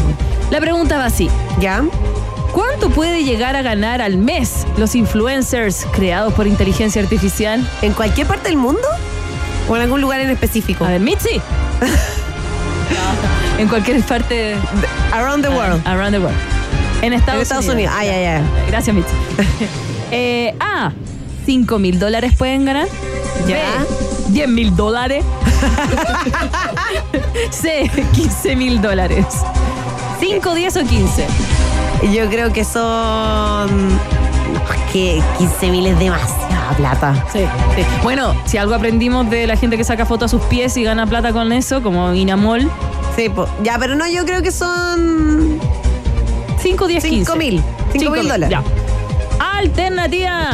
[0.49, 1.30] La pregunta va así.
[1.60, 1.84] ¿Ya?
[2.54, 7.65] ¿Cuánto puede llegar a ganar al mes los influencers creados por inteligencia artificial?
[7.82, 8.82] ¿En cualquier parte del mundo?
[9.69, 10.84] ¿O en algún lugar en específico?
[10.84, 11.39] A ver, Mitzi.
[13.58, 14.56] en cualquier parte.
[15.13, 15.82] Around the world.
[15.88, 16.38] Around the world.
[17.02, 17.94] En Estados, En Estados Unidos.
[17.96, 18.42] Ah, ya, ya.
[18.68, 19.14] Gracias, Mitzi.
[20.12, 20.92] eh, A.
[21.46, 22.88] 5 mil dólares pueden ganar.
[23.48, 23.56] Ya.
[23.56, 23.64] B.
[24.30, 25.26] 10 mil dólares.
[27.52, 27.90] C.
[28.14, 29.26] 15 mil dólares.
[30.20, 31.28] 5, 10 o 15.
[32.14, 34.00] Yo creo que son.
[34.94, 37.26] Que 15 mil es demasiada plata.
[37.32, 37.40] Sí,
[37.76, 37.84] sí.
[38.04, 41.08] Bueno, si algo aprendimos de la gente que saca fotos a sus pies y gana
[41.08, 42.70] plata con eso, como Inamol,
[43.16, 43.48] Sí, po.
[43.64, 45.60] ya, pero no, yo creo que son
[46.62, 47.26] 5, 10, 15.
[47.26, 47.63] 5 mil.
[47.91, 48.50] 5 mil dólares.
[48.50, 48.63] Ya.
[49.39, 50.52] Alternativa.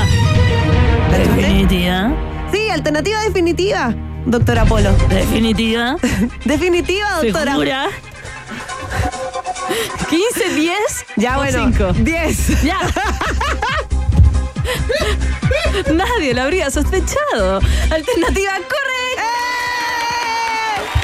[1.11, 2.11] ¿Definitiva?
[2.51, 3.93] Sí, alternativa definitiva,
[4.25, 4.91] doctora Polo.
[5.09, 5.97] Definitiva.
[6.45, 7.51] Definitiva, doctora.
[7.51, 7.87] ¿Segura?
[10.09, 10.73] 15, 10.
[11.17, 11.71] Ya, o bueno.
[11.77, 11.93] 5.
[11.99, 12.63] 10.
[12.63, 12.79] Ya.
[15.93, 17.59] Nadie lo habría sospechado.
[17.89, 19.33] Alternativa correcta.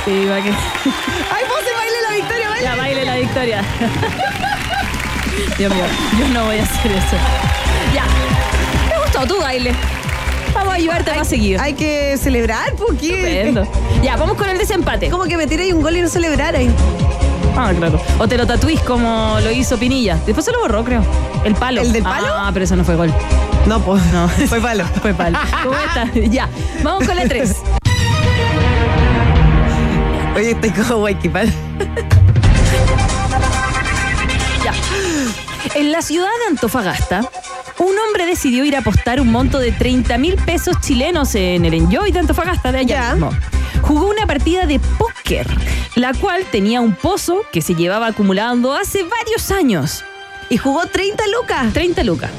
[0.06, 0.50] Sí, va que.
[0.50, 2.64] ¡Ay, vos se baile la victoria, baile!
[2.64, 3.64] Ya baile la victoria.
[5.58, 5.84] Dios mío,
[6.20, 7.16] yo no voy a hacer eso.
[7.94, 8.06] Ya.
[8.90, 9.74] Me gustó tu baile.
[10.54, 11.60] Vamos a ayudarte a seguir.
[11.60, 13.42] Hay que celebrar, ¿por qué?
[13.42, 13.68] Estupendo.
[14.04, 15.10] Ya, vamos con el desempate.
[15.10, 16.70] Como que me tiré un gol y no celebrar ahí.
[17.56, 18.00] Ah, claro.
[18.20, 20.18] O te lo tatuís como lo hizo Pinilla.
[20.26, 21.04] Después se lo borró, creo.
[21.44, 21.82] El palo.
[21.82, 22.28] ¿El del palo?
[22.30, 23.14] Ah, pero eso no fue gol.
[23.66, 24.04] No, pues.
[24.12, 24.28] No.
[24.48, 24.86] Fue palo.
[25.02, 25.38] Fue palo.
[25.64, 26.10] ¿Cómo está?
[26.30, 26.50] Ya.
[26.84, 27.56] Vamos con la 3.
[30.36, 31.52] Oye, estoy como Waikipal.
[35.76, 37.22] En la ciudad de Antofagasta,
[37.80, 41.74] un hombre decidió ir a apostar un monto de 30 mil pesos chilenos en el
[41.74, 43.12] Enjoy de Antofagasta de allá Ya.
[43.14, 43.32] mismo.
[43.82, 45.48] Jugó una partida de póker,
[45.96, 50.04] la cual tenía un pozo que se llevaba acumulando hace varios años.
[50.50, 51.74] Y jugó 30 lucas.
[51.74, 52.32] 30 lucas.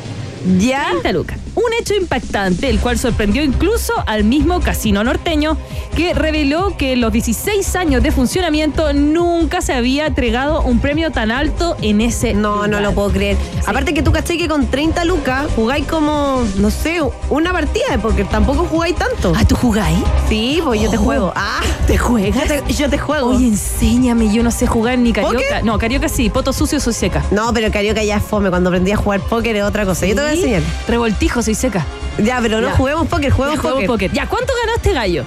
[0.59, 0.87] ¿Ya?
[0.91, 1.39] 30 lucas.
[1.55, 5.57] Un hecho impactante, el cual sorprendió incluso al mismo casino norteño,
[5.97, 11.11] que reveló que en los 16 años de funcionamiento nunca se había entregado un premio
[11.13, 13.37] tan alto en ese No, no lo puedo creer.
[13.67, 17.99] Aparte que tú caché que con 30 lucas jugáis como, no sé, una partida de
[17.99, 18.27] póker.
[18.27, 19.33] Tampoco jugáis tanto.
[19.37, 19.99] Ah, ¿tú jugáis?
[20.29, 21.01] Sí, pues yo te Oh.
[21.03, 21.33] juego.
[21.37, 22.49] Ah, ¿Te juegas?
[22.49, 23.29] yo te, yo te juego.
[23.29, 25.35] Oye, enséñame, yo no sé jugar ni carioca.
[25.37, 25.65] ¿Póker?
[25.65, 27.23] No, carioca sí, poto sucio soy seca.
[27.31, 28.51] No, pero carioca ya es fome.
[28.51, 30.07] Cuando aprendí a jugar póker es otra cosa.
[30.07, 30.63] Yo te voy a enseñar.
[30.89, 31.85] Revoltijo soy seca.
[32.19, 32.75] Ya, pero no Ya.
[32.77, 33.87] juguemos póker, juguemos Juego póker.
[33.89, 34.13] póker.
[34.13, 35.25] Ya, ¿cuánto ganó este gallo?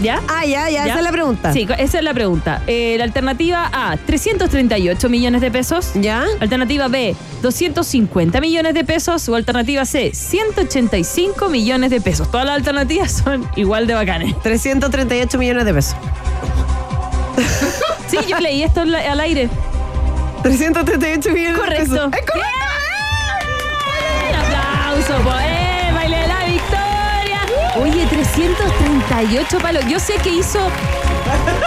[0.00, 0.20] ¿Ya?
[0.28, 1.52] Ah, ya, ya, esa es la pregunta.
[1.52, 2.62] Sí, esa es la pregunta.
[2.68, 5.90] Eh, la alternativa A, 338 millones de pesos.
[5.96, 6.24] ¿Ya?
[6.38, 9.28] Alternativa B, 250 millones de pesos.
[9.28, 12.30] O alternativa C, 185 millones de pesos.
[12.30, 14.40] Todas las alternativas son igual de bacanes.
[14.42, 15.96] 338 millones de pesos.
[18.06, 19.48] Sí, yo leí esto al al aire.
[20.44, 21.82] 338 millones Correcto.
[21.82, 22.12] de pesos.
[22.12, 22.67] ¡Es correcto!
[27.80, 29.84] Oye, 338 palos.
[29.86, 30.58] Yo sé que hizo.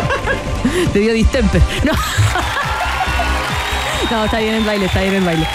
[0.93, 1.61] Te dio distemper.
[1.83, 1.93] No.
[4.09, 5.47] No, está bien el baile, está bien el baile.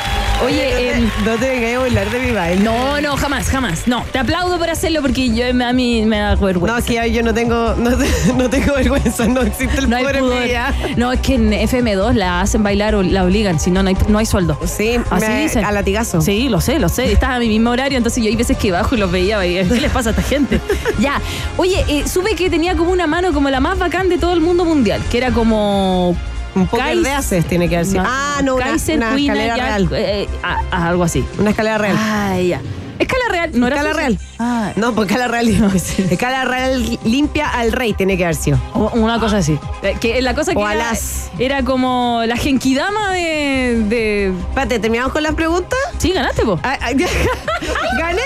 [0.45, 2.63] Oye, em, No te vengas a burlar de mi baile.
[2.63, 3.87] no, no, jamás, jamás.
[3.89, 6.73] No, te aplaudo por hacerlo porque yo, a mí me da vergüenza.
[6.73, 9.99] No, es que yo no tengo, no, te- no tengo vergüenza, no existe el No
[9.99, 10.59] poder.
[10.97, 13.97] No, es que en FM2 la hacen bailar o la obligan, si no, no hay,
[14.09, 14.59] no hay sueldo.
[14.67, 15.65] Sí, Así me- dicen.
[15.65, 16.21] a latigazo.
[16.21, 17.13] Sí, lo sé, lo sé.
[17.13, 19.39] Estás a mi mismo horario, entonces yo hay veces que bajo y los veía.
[19.39, 20.61] veía, ¿Qué les pasa a esta gente?
[21.01, 21.21] ya.
[21.57, 24.41] Oye, eh, supe que tenía como una mano como la más bacán de todo el
[24.41, 26.15] mundo mundial, que era como.
[26.57, 28.03] Un póker Kais- de haces tiene que haber sido.
[28.05, 29.89] ah, no, una, Kaiser, una Queen, escalera ya, real.
[29.93, 31.25] eh, ah, ah, algo así.
[31.39, 31.97] Una escalera real.
[31.99, 32.61] Ay, ya.
[32.99, 34.19] Escala real, no era escala real.
[34.39, 35.49] Ah, No, pues escala real.
[36.11, 38.59] Escala real limpia al rey tiene que haber sido.
[38.73, 39.59] o- Una cosa así.
[39.83, 40.93] Eh, Que la cosa que O era,
[41.39, 44.27] era como la genkidama de, de.
[44.49, 45.79] Espérate, ¿terminamos con las preguntas?
[45.99, 46.59] Sí, ganaste, vos.
[46.63, 46.93] Ah, ah,
[47.99, 48.23] gané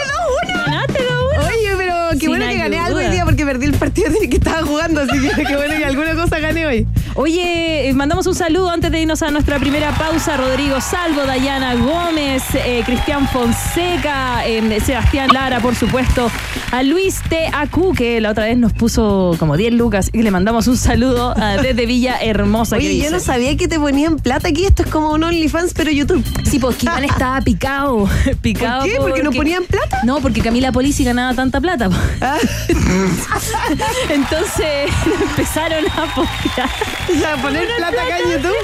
[0.46, 0.66] 2-1.
[0.66, 1.46] Ganaste, dos, uno.
[1.48, 4.36] Oye, pero qué Sin bueno que gané algo hoy día porque perdí el partido que
[4.36, 6.86] estaba jugando, así que qué bueno que alguna cosa gané hoy.
[7.14, 10.36] Oye, eh, mandamos un saludo antes de irnos a nuestra primera pausa.
[10.36, 16.30] Rodrigo Salvo, Dayana Gómez, eh, Cristian Fonseca, eh, Sebastián Lara, por supuesto,
[16.70, 20.68] a Luis T.A.Q., que la otra vez nos puso como 10 lucas y le mandamos
[20.68, 22.76] un saludo desde Villa Hermosa.
[22.76, 24.64] Oye, yo dice, no sabía que te ponían plata aquí.
[24.64, 26.24] Esto es como un OnlyFans, pero YouTube.
[26.48, 28.08] Sí, pues que Iván estaba picado.
[28.40, 28.96] picado ¿Por qué?
[28.98, 30.00] ¿Porque no ponían plata?
[30.04, 31.90] No, porque Camila Polisi ganaba tanta plata.
[31.90, 31.96] po.
[32.20, 32.38] Ah,
[34.10, 34.90] Entonces
[35.30, 36.70] empezaron a apoyar.
[37.20, 38.56] ya, poner plata acá en YouTube.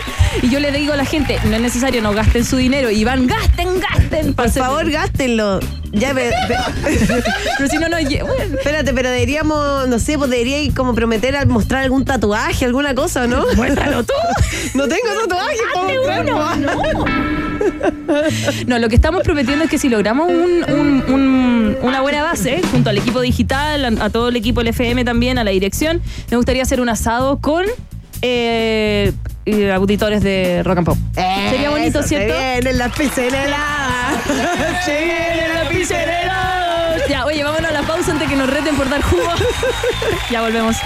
[0.43, 2.91] Y yo le digo a la gente, no es necesario, no gasten su dinero.
[2.91, 4.35] Iván, gasten, gasten.
[4.35, 5.61] Por favor, gástenlo.
[5.93, 6.31] Ya, ve-
[7.59, 7.97] Pero si no, no...
[7.99, 8.57] lle- bueno.
[8.59, 13.23] espérate, pero deberíamos, no sé, pues debería como prometer al mostrar algún tatuaje, alguna cosa,
[13.25, 13.45] ¿o ¿no?
[13.57, 14.13] Muéstralo tú.
[14.75, 15.57] No tengo tatuaje.
[15.73, 17.05] para uno, no.
[18.67, 22.61] No, lo que estamos prometiendo es que si logramos un- un- un- una buena base,
[22.71, 26.03] junto al equipo digital, a, a todo el equipo del FM también, a la dirección,
[26.31, 27.65] me gustaría hacer un asado con
[28.23, 29.13] eh,
[29.75, 30.99] auditores de Rock and Pop.
[31.15, 32.35] Sería bonito, Eso, ¿cierto?
[32.39, 34.23] Se vienen las pinceladas.
[34.85, 37.09] Se vienen las pinceladas.
[37.09, 39.33] Ya, oye, vámonos a la pausa antes que nos reten por dar jugo.
[40.31, 40.77] ya volvemos.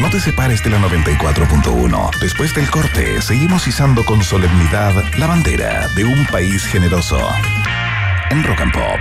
[0.00, 2.10] No te separes de la 94.1.
[2.20, 7.18] Después del corte, seguimos izando con solemnidad la bandera de un país generoso.
[8.30, 9.00] En Rock and Pop.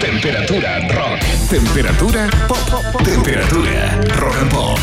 [0.00, 1.20] Temperatura rock.
[1.48, 2.58] Temperatura pop.
[2.68, 3.02] pop, pop.
[3.04, 4.78] Temperatura rock and pop.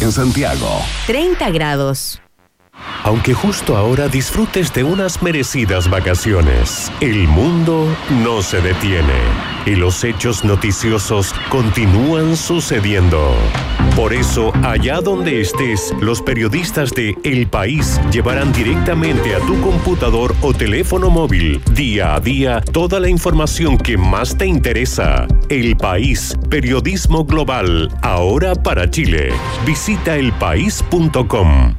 [0.00, 0.82] En Santiago.
[1.06, 2.20] 30 grados.
[3.02, 7.86] Aunque justo ahora disfrutes de unas merecidas vacaciones, el mundo
[8.22, 9.20] no se detiene
[9.64, 13.34] y los hechos noticiosos continúan sucediendo.
[13.96, 20.36] Por eso, allá donde estés, los periodistas de El País llevarán directamente a tu computador
[20.42, 25.26] o teléfono móvil, día a día, toda la información que más te interesa.
[25.48, 29.30] El País, periodismo global, ahora para Chile.
[29.64, 31.74] Visita elpaís.com.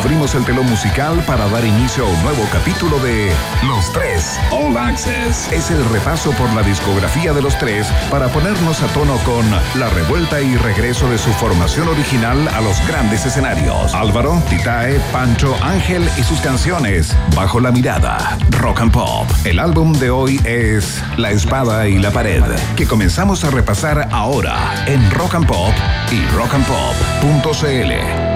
[0.00, 3.30] Abrimos el telón musical para dar inicio a un nuevo capítulo de
[3.66, 5.52] Los Tres All Access.
[5.52, 9.44] Es el repaso por la discografía de los tres para ponernos a tono con
[9.78, 13.94] la revuelta y regreso de su formación original a los grandes escenarios.
[13.94, 17.14] Álvaro, Titae, Pancho, Ángel y sus canciones.
[17.36, 19.28] Bajo la mirada, Rock and Pop.
[19.44, 24.82] El álbum de hoy es La Espada y la Pared, que comenzamos a repasar ahora
[24.86, 25.74] en Rock and Pop
[26.10, 28.29] y rockandpop.cl.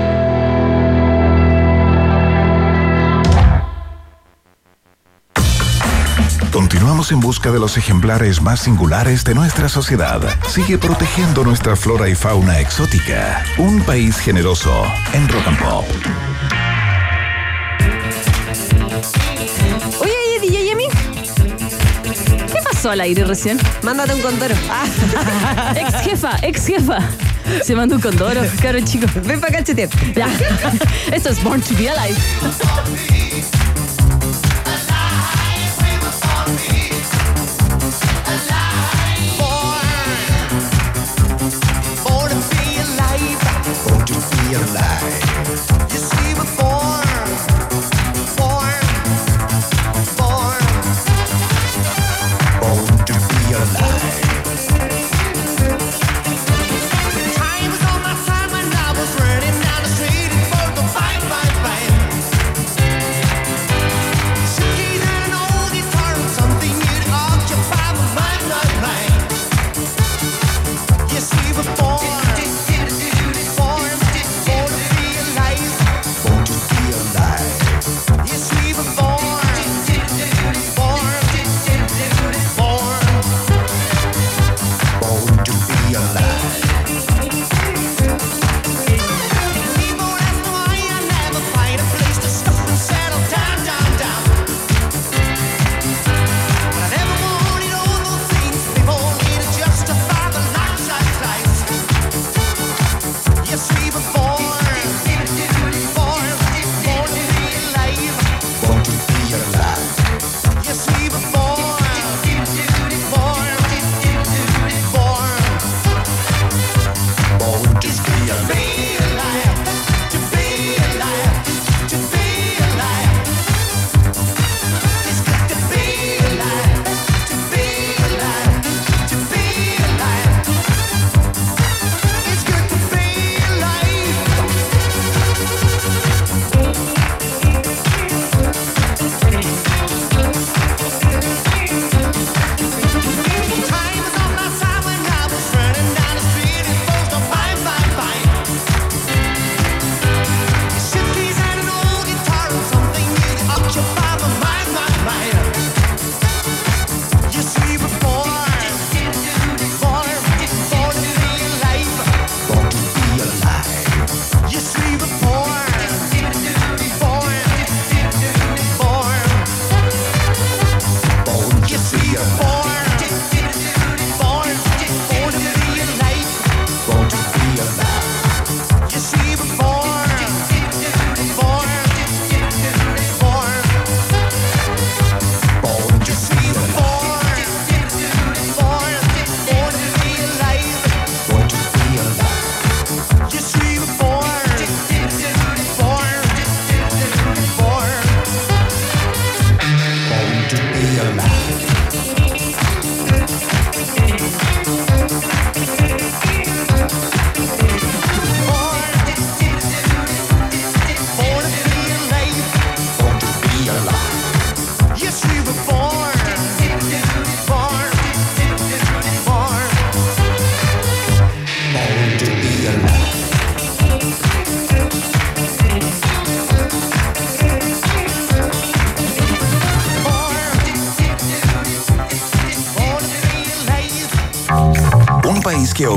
[6.54, 10.22] Continuamos en busca de los ejemplares más singulares de nuestra sociedad.
[10.46, 13.44] Sigue protegiendo nuestra flora y fauna exótica.
[13.58, 15.84] Un país generoso en Rock and Pop.
[20.00, 20.84] Oye, oye, DJ Yemi.
[22.52, 23.58] ¿Qué pasó al aire recién?
[23.82, 24.54] Mándate un condoro.
[24.70, 27.00] Ah, Ex jefa, ex jefa.
[27.64, 29.06] Se mandó un condoro, caro chico.
[29.24, 29.64] ven para acá.
[31.12, 33.63] Esto es Born to be Alive.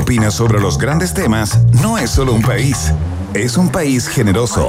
[0.08, 2.94] Opina sobre los grandes temas no es solo un país,
[3.34, 4.66] es un país generoso.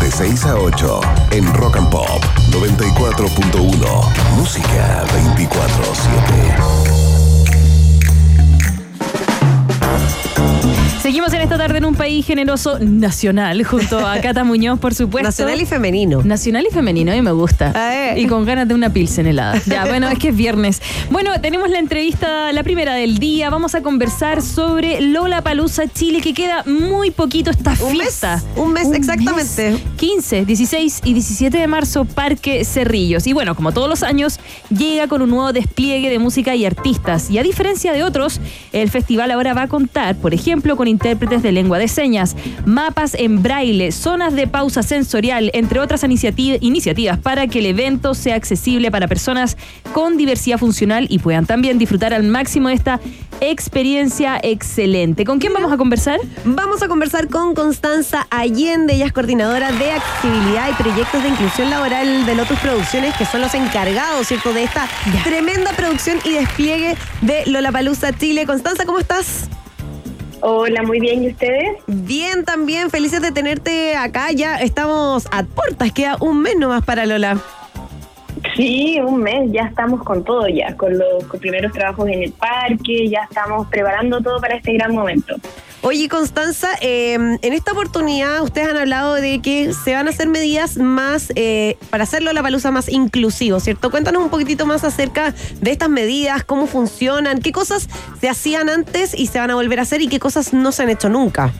[0.00, 1.00] De 6 a 8
[1.32, 4.34] en Rock and Pop 94.1.
[4.34, 5.04] Música
[5.36, 7.01] 24-7.
[11.12, 15.28] Seguimos en esta tarde en un país generoso nacional, junto a Cata Muñoz, por supuesto.
[15.28, 16.22] Nacional y femenino.
[16.22, 17.70] Nacional y femenino, a mí me gusta.
[17.74, 18.14] Ah, eh.
[18.18, 19.60] Y con ganas de una pilsen helada.
[19.66, 20.80] Ya, bueno, es que es viernes.
[21.10, 23.50] Bueno, tenemos la entrevista, la primera del día.
[23.50, 28.42] Vamos a conversar sobre Lola Palusa Chile, que queda muy poquito esta Un mes, fiesta.
[28.56, 29.72] un mes exactamente.
[29.72, 29.82] mes.
[30.02, 33.28] 15, 16 y 17 de marzo, Parque Cerrillos.
[33.28, 34.40] Y bueno, como todos los años,
[34.76, 37.30] llega con un nuevo despliegue de música y artistas.
[37.30, 38.40] Y a diferencia de otros,
[38.72, 42.34] el festival ahora va a contar, por ejemplo, con intérpretes de lengua de señas,
[42.66, 48.14] mapas en braille, zonas de pausa sensorial, entre otras iniciati- iniciativas para que el evento
[48.14, 49.56] sea accesible para personas
[49.92, 52.98] con diversidad funcional y puedan también disfrutar al máximo de esta
[53.40, 55.24] experiencia excelente.
[55.24, 56.18] ¿Con quién vamos a conversar?
[56.44, 61.70] Vamos a conversar con Constanza Allende, ella es coordinadora de accesibilidad y proyectos de inclusión
[61.70, 65.22] laboral de Lotus Producciones, que son los encargados, ¿cierto?, de esta Ya.
[65.24, 68.46] tremenda producción y despliegue de Lollapalooza Chile.
[68.46, 69.48] Constanza, ¿cómo estás?
[70.40, 71.22] Hola, muy bien.
[71.22, 71.76] ¿Y ustedes?
[71.86, 74.32] Bien, también, felices de tenerte acá.
[74.32, 77.38] Ya estamos a puertas, queda un mes nomás para Lola.
[78.56, 79.52] Sí, un mes.
[79.52, 83.08] Ya estamos con todo ya, con los primeros trabajos en el parque.
[83.08, 85.36] Ya estamos preparando todo para este gran momento.
[85.84, 90.28] Oye, Constanza, eh, en esta oportunidad ustedes han hablado de que se van a hacer
[90.28, 93.90] medidas más eh, para hacerlo la palusa más inclusivo, ¿cierto?
[93.90, 97.88] Cuéntanos un poquitito más acerca de estas medidas, cómo funcionan, qué cosas
[98.20, 100.84] se hacían antes y se van a volver a hacer y qué cosas no se
[100.84, 101.52] han hecho nunca.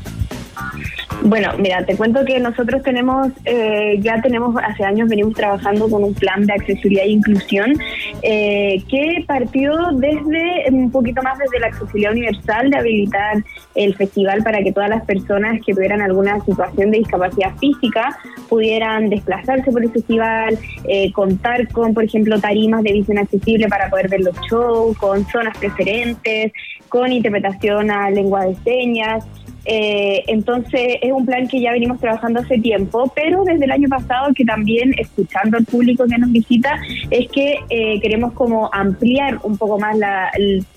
[1.25, 6.03] Bueno, mira, te cuento que nosotros tenemos, eh, ya tenemos, hace años venimos trabajando con
[6.03, 7.75] un plan de accesibilidad e inclusión
[8.23, 13.45] eh, que partió desde, un poquito más desde la accesibilidad universal, de habilitar
[13.77, 18.19] el festival para que todas las personas que tuvieran alguna situación de discapacidad física
[18.49, 20.59] pudieran desplazarse por el festival,
[20.89, 25.25] eh, contar con, por ejemplo, tarimas de visión accesible para poder ver los shows, con
[25.27, 26.53] zonas preferentes,
[26.89, 29.25] con interpretación a lengua de señas.
[29.65, 33.89] Eh, entonces es un plan que ya venimos trabajando hace tiempo, pero desde el año
[33.89, 39.39] pasado que también escuchando al público que nos visita es que eh, queremos como ampliar
[39.43, 40.31] un poco más la,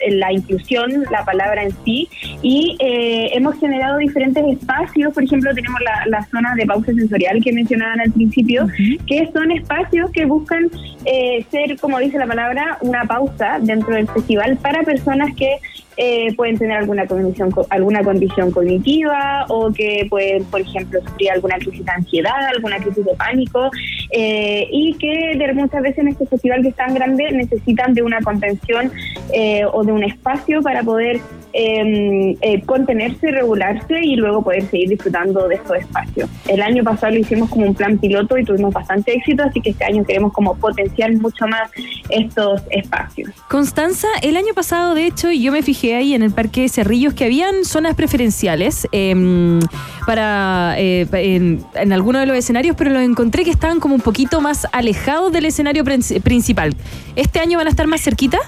[0.08, 2.08] la inclusión, la palabra en sí,
[2.42, 7.44] y eh, hemos generado diferentes espacios, por ejemplo tenemos la, la zona de pausa sensorial
[7.44, 8.68] que mencionaban al principio,
[9.08, 10.70] que son espacios que buscan
[11.06, 15.58] eh, ser, como dice la palabra, una pausa dentro del festival para personas que
[15.98, 21.32] eh, pueden tener alguna condición, co- alguna condición cognitiva o que pueden, por ejemplo, sufrir
[21.32, 23.70] alguna crisis de ansiedad, alguna crisis de pánico
[24.12, 28.02] eh, y que de muchas veces en este festival que es tan grande necesitan de
[28.02, 28.92] una contención
[29.34, 31.20] eh, o de un espacio para poder
[31.54, 36.30] eh, eh, contenerse, regularse y luego poder seguir disfrutando de estos espacios.
[36.50, 39.70] El año pasado lo hicimos como un plan piloto y tuvimos bastante éxito, así que
[39.70, 41.72] este año queremos como potenciar mucho más
[42.10, 43.30] estos espacios.
[43.50, 47.26] Constanza, el año pasado, de hecho, yo me fijé ahí en el Parque Cerrillos que
[47.26, 49.60] habían zonas preferenciales em,
[50.06, 54.02] para eh, en, en algunos de los escenarios, pero los encontré que estaban como un
[54.02, 56.76] poquito más alejados del escenario prin- principal.
[57.16, 58.40] ¿Este año van a estar más cerquita?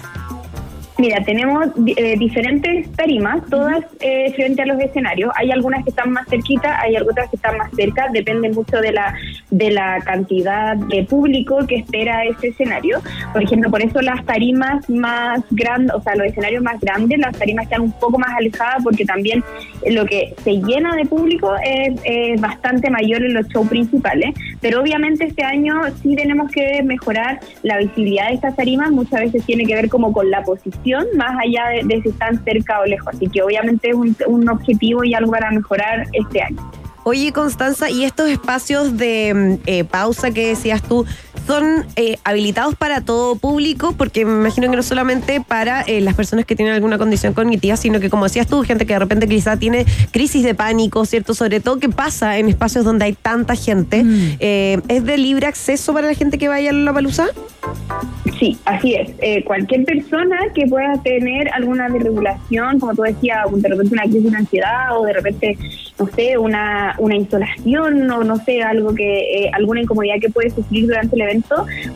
[1.00, 5.30] Mira, tenemos eh, diferentes tarimas, todas eh, frente a los escenarios.
[5.36, 8.90] Hay algunas que están más cerquitas, hay otras que están más cerca, depende mucho de
[8.90, 9.14] la
[9.48, 13.00] de la cantidad de público que espera ese escenario.
[13.32, 17.38] Por ejemplo, por eso las tarimas más grandes, o sea, los escenarios más grandes, las
[17.38, 19.44] tarimas están un poco más alejadas porque también
[19.88, 24.34] lo que se llena de público es, es bastante mayor en los shows principales.
[24.60, 28.90] Pero obviamente este año sí tenemos que mejorar la visibilidad de estas tarimas.
[28.90, 32.80] Muchas veces tiene que ver como con la posición, más allá de, si están cerca
[32.80, 33.14] o lejos.
[33.14, 36.70] Así que obviamente es un, un objetivo y algo para mejorar este año.
[37.04, 41.06] Oye, Constanza, ¿y estos espacios de mm, eh, pausa que decías tú
[41.48, 43.94] son eh, habilitados para todo público?
[43.96, 47.74] Porque me imagino que no solamente para eh, las personas que tienen alguna condición cognitiva,
[47.78, 51.32] sino que, como decías tú, gente que de repente quizá tiene crisis de pánico, ¿cierto?
[51.32, 54.04] Sobre todo, ¿qué pasa en espacios donde hay tanta gente?
[54.40, 57.28] Eh, ¿Es de libre acceso para la gente que vaya a la palusa?
[58.38, 59.10] Sí, así es.
[59.20, 64.30] Eh, cualquier persona que pueda tener alguna desregulación, como tú decías, de repente una crisis
[64.30, 65.58] de ansiedad o de repente,
[65.98, 70.50] no sé, una, una insolación o no sé, algo que eh, alguna incomodidad que puede
[70.50, 71.37] sufrir durante el evento,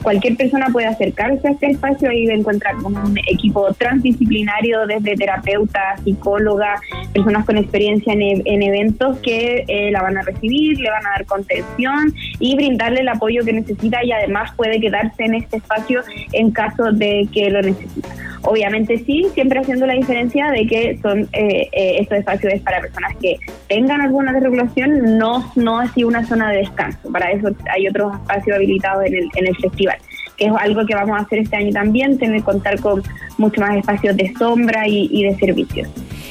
[0.02, 5.96] cualquier persona puede acercarse a este espacio y encontrar con un equipo transdisciplinario desde terapeuta,
[6.04, 6.80] psicóloga,
[7.12, 11.06] personas con experiencia en, e- en eventos que eh, la van a recibir, le van
[11.06, 15.58] a dar contención y brindarle el apoyo que necesita y además puede quedarse en este
[15.58, 18.21] espacio en caso de que lo necesita.
[18.44, 22.80] Obviamente sí, siempre haciendo la diferencia de que son eh, eh, estos espacios es para
[22.80, 23.38] personas que
[23.68, 27.10] tengan alguna desregulación, no, no así una zona de descanso.
[27.12, 29.96] Para eso hay otros espacios habilitados en el, en el festival
[30.42, 33.02] que es algo que vamos a hacer este año también, tener contar con
[33.38, 35.88] mucho más espacios de sombra y, y de servicios.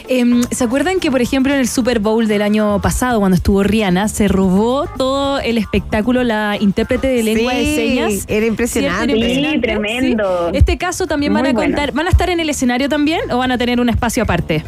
[0.10, 3.64] Em, ¿Se acuerdan que, por ejemplo, en el Super Bowl del año pasado, cuando estuvo
[3.64, 8.26] Rihanna, se robó todo el espectáculo la intérprete de lengua de Sí, señas?
[8.28, 9.14] era impresionante.
[9.16, 10.50] Sí, tremendo.
[10.52, 10.58] Sí.
[10.58, 11.70] Este caso también van a bueno.
[11.70, 14.66] contar, ¿van a estar en el escenario también o van a tener un espacio aparte?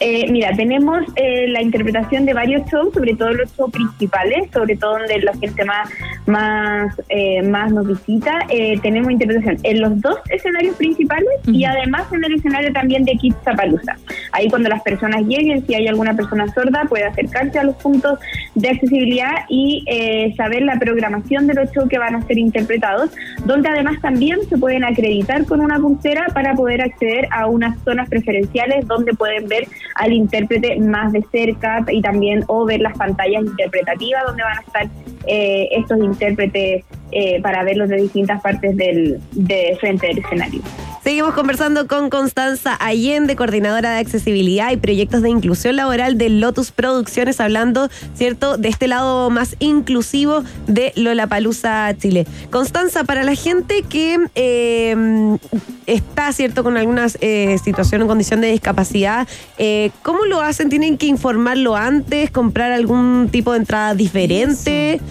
[0.00, 4.76] Eh, mira, tenemos eh, la interpretación de varios shows, sobre todo los shows principales, sobre
[4.76, 5.88] todo donde la gente más
[6.26, 8.46] más eh, más nos visita.
[8.48, 13.12] Eh, tenemos interpretación en los dos escenarios principales y además en el escenario también de
[13.12, 13.96] Kids Zapalooza.
[14.32, 18.18] Ahí cuando las personas lleguen, si hay alguna persona sorda, puede acercarse a los puntos
[18.54, 23.10] de accesibilidad y eh, saber la programación de los shows que van a ser interpretados,
[23.44, 28.08] donde además también se pueden acreditar con una pulsera para poder acceder a unas zonas
[28.08, 29.66] preferenciales donde pueden ver
[29.96, 34.60] al intérprete más de cerca y también o ver las pantallas interpretativas donde van a
[34.60, 34.88] estar
[35.26, 40.60] eh, estos intérpretes eh, para verlos de distintas partes del de frente del escenario.
[41.04, 46.72] Seguimos conversando con Constanza Allende, coordinadora de accesibilidad y proyectos de inclusión laboral de Lotus
[46.72, 52.26] Producciones, hablando, ¿cierto?, de este lado más inclusivo de Lollapalooza Chile.
[52.48, 55.36] Constanza, para la gente que eh,
[55.84, 59.28] está, ¿cierto?, con alguna eh, situación o condición de discapacidad,
[59.58, 60.70] eh, ¿cómo lo hacen?
[60.70, 65.02] ¿Tienen que informarlo antes, comprar algún tipo de entrada diferente?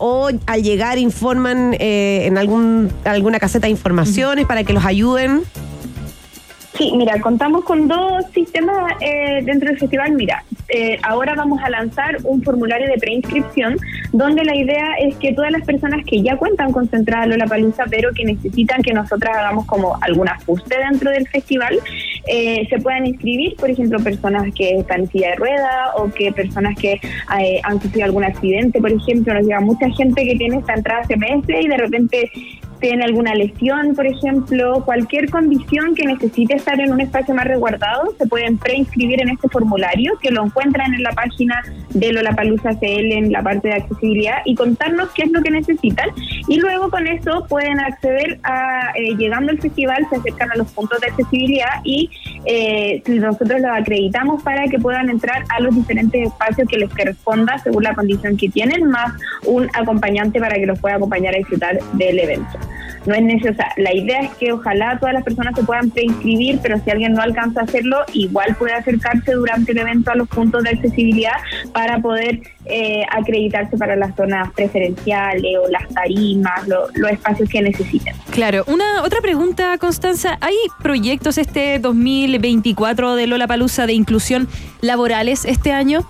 [0.00, 5.11] ¿O al llegar informan en algún, alguna caseta de informaciones para que los ayuden?
[6.74, 10.12] Sí, mira, contamos con dos sistemas eh, dentro del festival.
[10.12, 13.76] Mira, eh, ahora vamos a lanzar un formulario de preinscripción
[14.12, 17.26] donde la idea es que todas las personas que ya cuentan con su entrada a
[17.26, 21.78] Lollapalooza, pero que necesitan que nosotras hagamos como algún ajuste dentro del festival,
[22.26, 26.32] eh, se puedan inscribir, por ejemplo, personas que están en silla de rueda o que
[26.32, 30.58] personas que eh, han sufrido algún accidente, por ejemplo, nos llega mucha gente que tiene
[30.58, 32.30] esta entrada meses y de repente
[32.82, 38.12] tiene alguna lesión, por ejemplo, cualquier condición que necesite estar en un espacio más resguardado,
[38.18, 43.12] se pueden preinscribir en este formulario que lo encuentran en la página de Lollapalooza CL
[43.12, 46.10] en la parte de accesibilidad y contarnos qué es lo que necesitan
[46.48, 50.70] y luego con eso pueden acceder a, eh, llegando al festival, se acercan a los
[50.72, 52.10] puntos de accesibilidad y
[52.46, 57.58] eh, nosotros los acreditamos para que puedan entrar a los diferentes espacios que les corresponda
[57.58, 59.12] según la condición que tienen, más
[59.46, 62.58] un acompañante para que los pueda acompañar a disfrutar del evento.
[63.04, 66.78] No es necesario, la idea es que ojalá todas las personas se puedan preinscribir, pero
[66.84, 70.62] si alguien no alcanza a hacerlo, igual puede acercarse durante el evento a los puntos
[70.62, 71.32] de accesibilidad
[71.72, 77.60] para poder eh, acreditarse para las zonas preferenciales o las tarimas, lo- los espacios que
[77.60, 78.14] necesiten.
[78.30, 80.38] Claro, una otra pregunta, Constanza.
[80.40, 84.46] ¿Hay proyectos este 2024 de Lola Palusa de inclusión
[84.80, 86.06] laborales este año?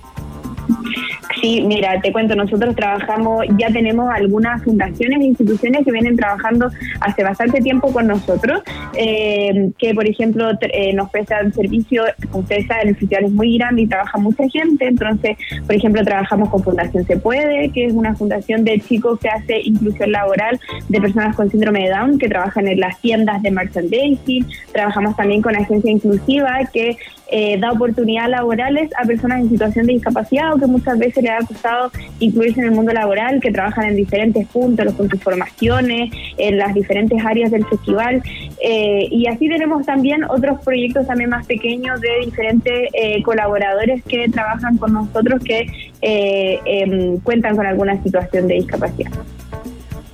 [1.41, 6.69] Sí, mira, te cuento, nosotros trabajamos, ya tenemos algunas fundaciones e instituciones que vienen trabajando
[7.01, 8.61] hace bastante tiempo con nosotros,
[8.95, 13.87] eh, que por ejemplo eh, nos prestan servicio, ustedes el festival es muy grande y
[13.87, 18.63] trabaja mucha gente, entonces, por ejemplo, trabajamos con Fundación Se Puede, que es una fundación
[18.63, 20.59] de chicos que hace inclusión laboral
[20.89, 25.41] de personas con síndrome de Down, que trabajan en las tiendas de merchandising, trabajamos también
[25.41, 26.97] con Agencia Inclusiva, que
[27.35, 31.31] eh, da oportunidades laborales a personas en situación de discapacidad o que muchas veces les
[31.31, 36.11] ha costado incluirse en el mundo laboral, que trabajan en diferentes puntos, los puntos formaciones,
[36.37, 38.21] en las diferentes áreas del festival.
[38.61, 44.29] Eh, y así tenemos también otros proyectos también más pequeños de diferentes eh, colaboradores que
[44.29, 45.65] trabajan con nosotros que
[46.01, 49.11] eh, em, cuentan con alguna situación de discapacidad.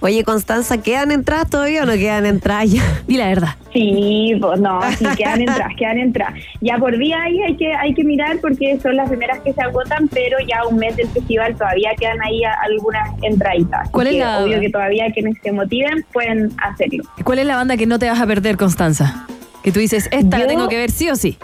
[0.02, 2.82] Oye, Constanza, ¿quedan entradas todavía o no quedan entradas ya?
[3.08, 3.50] Di la verdad.
[3.74, 6.36] Sí, pues no, sí, quedan entradas, quedan entradas.
[6.62, 9.62] Ya por día ahí hay que, hay que mirar porque son las primeras que se
[9.62, 13.90] agotan, pero ya un mes del festival todavía quedan ahí algunas entraditas.
[13.92, 17.04] ¿Cuál es que la- Obvio que todavía quienes se motiven pueden hacerlo.
[17.26, 19.28] ¿Cuál es la banda que no te vas a perder, Constanza?
[19.64, 21.38] Que tú dices, esta la Yo- tengo que ver sí o sí.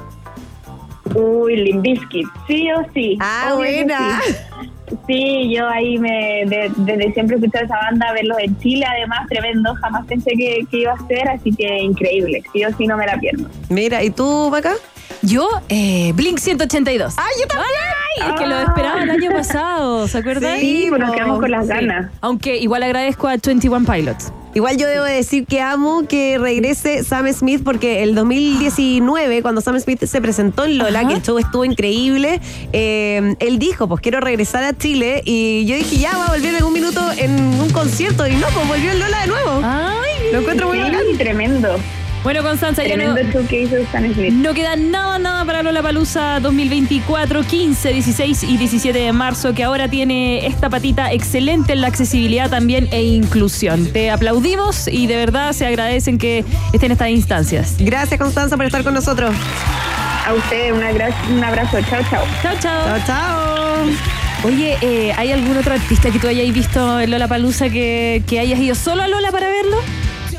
[1.13, 3.17] Uy, Limbiskit, sí o sí.
[3.19, 4.21] Ah, buena.
[4.23, 4.35] Sí.
[5.07, 9.73] Sí, yo ahí me de- desde siempre escuché esa banda, verlos en Chile, además tremendo,
[9.75, 13.17] jamás pensé que, iba a ser, así que increíble, sí o sí no me la
[13.17, 13.47] pierdo.
[13.69, 14.73] Mira, ¿y tú, Paca?
[15.21, 17.13] Yo, eh, Blink 182.
[17.17, 17.69] ¡Ay, yo también!
[18.17, 20.57] es que lo esperaba el año pasado, ¿se acuerdan?
[20.59, 21.15] Sí, pues nos po.
[21.15, 21.73] quedamos con las Sí.
[21.73, 22.11] ganas.
[22.21, 24.31] Aunque igual agradezco a 21 Pilots.
[24.53, 29.77] Igual yo debo decir que amo que regrese Sam Smith porque el 2019, cuando Sam
[29.81, 31.09] Smith se presentó en Lola, Ajá.
[31.09, 32.39] que el show estuvo increíble,
[32.71, 36.51] eh, él dijo, pues quiero regresar a Chile y yo dije, ya va a volver
[36.51, 39.61] en algún minuto en un concierto y no, pues volvió en Lola de nuevo.
[39.61, 40.77] Ay, Lo encuentro muy.
[40.79, 41.75] Sí, tremendo.
[42.25, 44.33] Bueno, Constanza, ya no, Tremendo show que hizo Stan Smith.
[44.33, 49.63] no queda nada, nada para Lola Palusa 2024, 15, 16 y 17 de marzo, que
[49.63, 53.85] ahora tiene esta patita excelente en la accesibilidad también e inclusión.
[53.93, 56.39] Te aplaudimos y de verdad se agradecen que
[56.73, 57.75] estén en estas instancias.
[57.77, 59.31] Gracias, Constanza, por estar con nosotros.
[60.25, 61.77] A ustedes un abrazo.
[61.87, 62.23] Chao, chao.
[62.41, 62.87] Chao, chao.
[62.87, 63.85] Chao, chao.
[64.45, 68.39] Oye, eh, ¿hay algún otro artista que tú hayas visto en Lola Palusa que, que
[68.39, 69.77] hayas ido solo a Lola para verlo?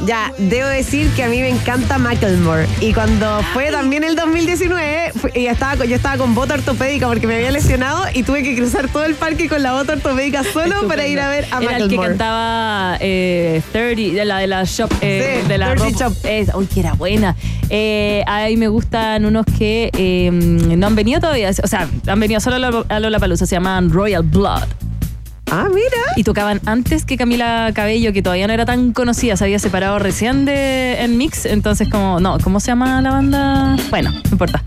[0.05, 2.66] Ya, debo decir que a mí me encanta Macklemore.
[2.80, 7.07] Y cuando fue también el 2019, fue- y estaba, con- yo estaba con bota ortopédica
[7.09, 10.44] porque me había lesionado y tuve que cruzar todo el parque con la bota ortopédica
[10.44, 12.09] solo para ir a ver a Era el que Macklemore.
[12.11, 15.99] cantaba eh, 30, de la de la shop, eh, Sí, de la 30 ropa.
[16.14, 16.16] Shop.
[16.24, 17.34] Es- uy, que era buena.
[17.70, 22.20] Eh, a mí me gustan unos que eh, no han venido todavía, o sea, han
[22.20, 24.64] venido solo a Lola- a Lola Palusa, se llaman Royal Blood.
[25.51, 25.86] Ah, mira.
[26.16, 29.99] Y tocaban antes que Camila Cabello, que todavía no era tan conocida, se había separado
[29.99, 33.76] recién de en Mix, entonces como, no, ¿cómo se llama la banda?
[33.90, 34.62] Bueno, no importa.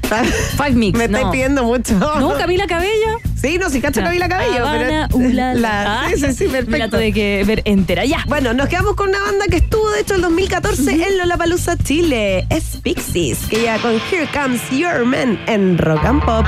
[0.58, 0.98] Five Mix.
[0.98, 1.18] Me no.
[1.18, 1.94] estáis pidiendo mucho.
[1.96, 3.20] No, Camila Cabello.
[3.36, 4.66] Sí, no, sí, cacho Camila Cabello.
[4.66, 5.54] Habana, pero, ulala.
[5.60, 6.98] la- sí, sí, sí, la perfecto.
[6.98, 8.06] tuve que ver entera.
[8.06, 8.24] Ya.
[8.28, 12.46] Bueno, nos quedamos con una banda que estuvo, de hecho, el 2014 en Lollapalooza, Chile.
[12.50, 16.46] Es Pixies, que ya con Here Comes Your Man en Rock and Pop.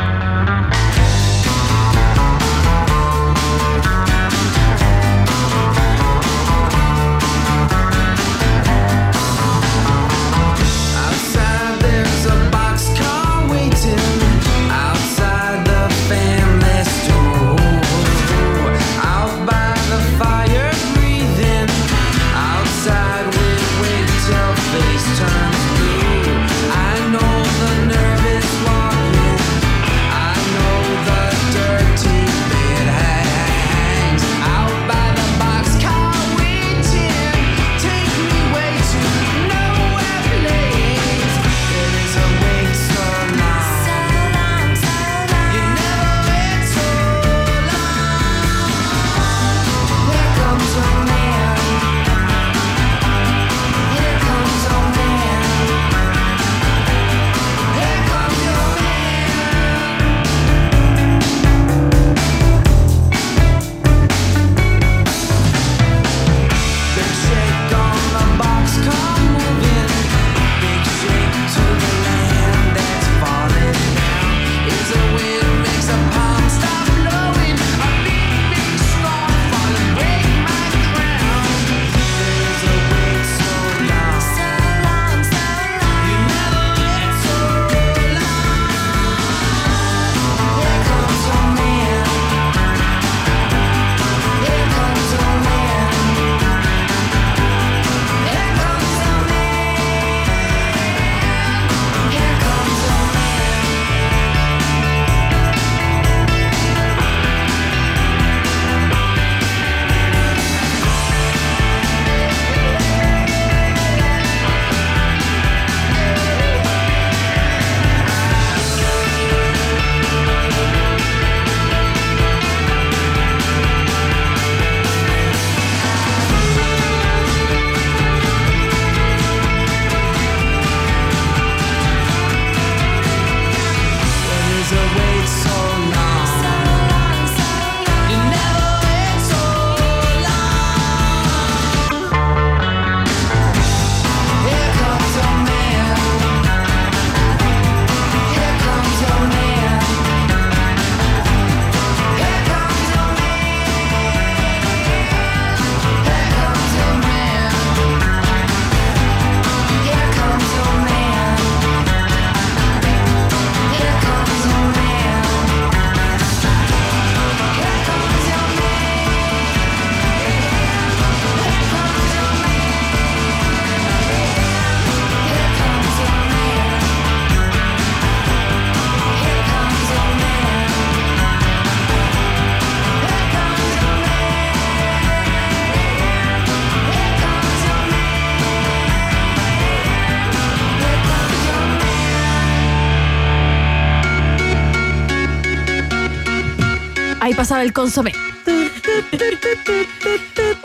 [197.41, 198.13] Pasaba el consomé.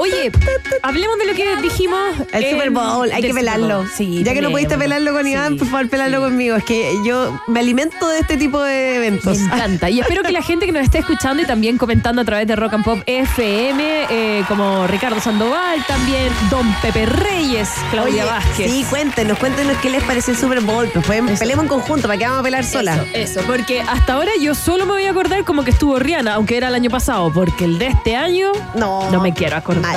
[0.06, 0.30] Oye,
[0.82, 2.00] hablemos de lo que dijimos.
[2.32, 3.84] El en- Super Bowl, hay que pelarlo.
[3.96, 5.58] Sí, ya que no pudiste pelarlo con Iván, Sí.
[5.58, 6.56] por favor, pelarlo conmigo.
[6.56, 9.38] Es que yo me alimento de este tipo de Me eventos.
[9.38, 9.90] encanta.
[9.90, 12.54] Y espero que la gente que nos esté escuchando y también comentando a través de
[12.56, 18.70] Rock and Pop FM, eh, como Ricardo Sandoval, también Don Pepe Reyes, Claudia Oye, Vázquez.
[18.70, 20.88] Sí, cuéntenos, cuéntenos qué les pareció el Super Bowl.
[20.94, 21.38] Pues Eso.
[21.38, 22.94] pelemos en conjunto, ¿para qué vamos a pelar sola?
[23.12, 26.34] Eso, eso, porque hasta ahora yo solo me voy a acordar como que estuvo Rihanna,
[26.34, 29.10] aunque era el año pasado, porque el de este año No.
[29.10, 29.95] no me quiero acordar.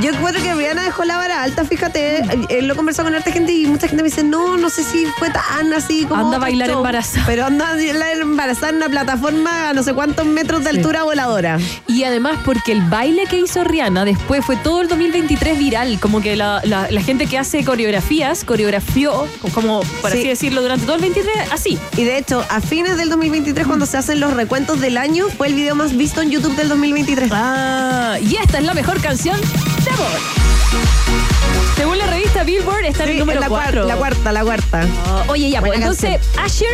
[0.00, 2.18] Yo encuentro que Rihanna dejó la vara alta, fíjate.
[2.48, 4.82] eh, lo he conversado con harta gente y mucha gente me dice, no, no sé
[4.84, 6.24] si fue tan así como.
[6.26, 6.78] Anda a bailar show".
[6.78, 7.26] embarazada.
[7.26, 10.76] Pero anda a bailar embarazada en una plataforma a no sé cuántos metros de Sí.
[10.78, 11.58] altura voladora.
[11.86, 16.20] Y además porque el baile que hizo Rihanna después fue todo el 2023 viral, como
[16.20, 20.18] que la, la- la gente que hace coreografías coreografió, como por Sí.
[20.18, 21.78] así decirlo, durante todo el 23, así.
[21.96, 25.48] Y de hecho, a fines del 2023, cuando se hacen los recuentos del año, fue
[25.48, 27.30] el video más visto en YouTube del 2023.
[27.32, 31.33] Ah, y esta es la mejor canción de amor.
[31.76, 33.84] Según la revista Billboard, está en el número la, cuar- 4.
[33.86, 34.86] la cuarta, la cuarta.
[35.28, 36.68] Oye, ya, pues Buena entonces Asher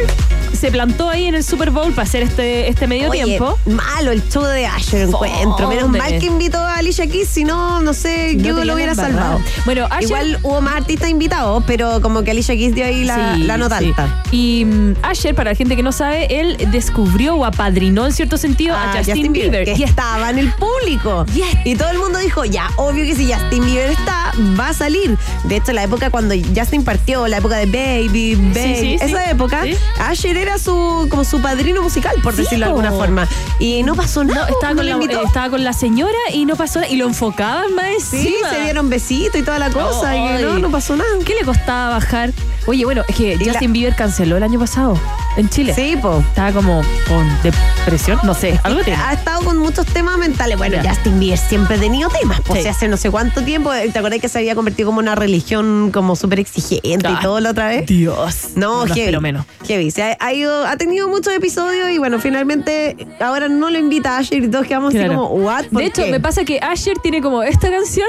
[0.52, 3.58] se plantó ahí en el Super Bowl para hacer este, este medio Oye, tiempo.
[3.66, 5.68] malo el show de Asher, encuentro.
[5.68, 8.74] Menos mal que invitó a Alicia Keys, si no, no sé, No yo te lo
[8.74, 9.40] hubiera salvado.
[9.64, 13.36] Bueno, Asher- Igual hubo más artistas invitados, pero como que Alicia Keys dio ahí la,
[13.36, 13.86] Sí, la nota sí.
[13.86, 14.22] alta.
[14.32, 18.36] Y mm, Asher, para la gente que no sabe, él descubrió o apadrinó en cierto
[18.36, 19.64] sentido Ah, a Justin, Bieber.
[19.64, 21.24] que Y estaba en el público.
[21.32, 21.46] Yes.
[21.64, 25.18] Y todo el mundo dijo, ya, obvio que si Justin Bieber está, va a salir.
[25.44, 28.96] De hecho, la época cuando Justin partió, la época de Baby, Baby, sí, sí.
[29.00, 29.62] esa época.
[29.98, 33.28] Asher era su como su padrino musical, por decirlo de alguna forma.
[33.58, 34.48] Y no pasó No, nada.
[34.48, 36.90] estaba, no con lo la, eh, estaba con la señora y no pasó nada.
[36.92, 40.16] Y lo enfocaban más Sí, se dieron besitos y toda la cosa.
[40.16, 41.10] y no, no pasó nada.
[41.24, 42.32] ¿Qué le costaba bajar?
[42.66, 44.98] Oye, bueno, es que Justin la- Bieber canceló el año pasado
[45.36, 45.74] en Chile.
[45.74, 46.18] Sí, po.
[46.20, 49.00] Estaba como con depresión, no sé, algo tiene.
[49.00, 50.58] Ha estado con muchos temas mentales.
[50.58, 50.76] Bueno.
[50.86, 52.40] Justin Bieber siempre ha tenido temas.
[52.42, 52.68] Pues Sí.
[52.68, 53.70] hace no sé cuánto tiempo.
[53.72, 57.40] ¿Te acordás que se había convertido como una religión como súper exigente Ah, y todo
[57.40, 57.86] la otra vez?
[57.86, 58.50] Dios.
[58.56, 59.18] No, lo heavy.
[59.20, 59.46] menos.
[59.66, 59.90] Heavy.
[59.90, 64.16] Se ha, ha ido, ha tenido muchos episodios y bueno, finalmente ahora no lo invita
[64.16, 65.06] a Asher y todos quedamos Claro.
[65.08, 65.64] así como, ¿what?
[65.72, 66.10] ¿Por De hecho, qué?
[66.10, 68.08] me pasa que Asher tiene como esta canción.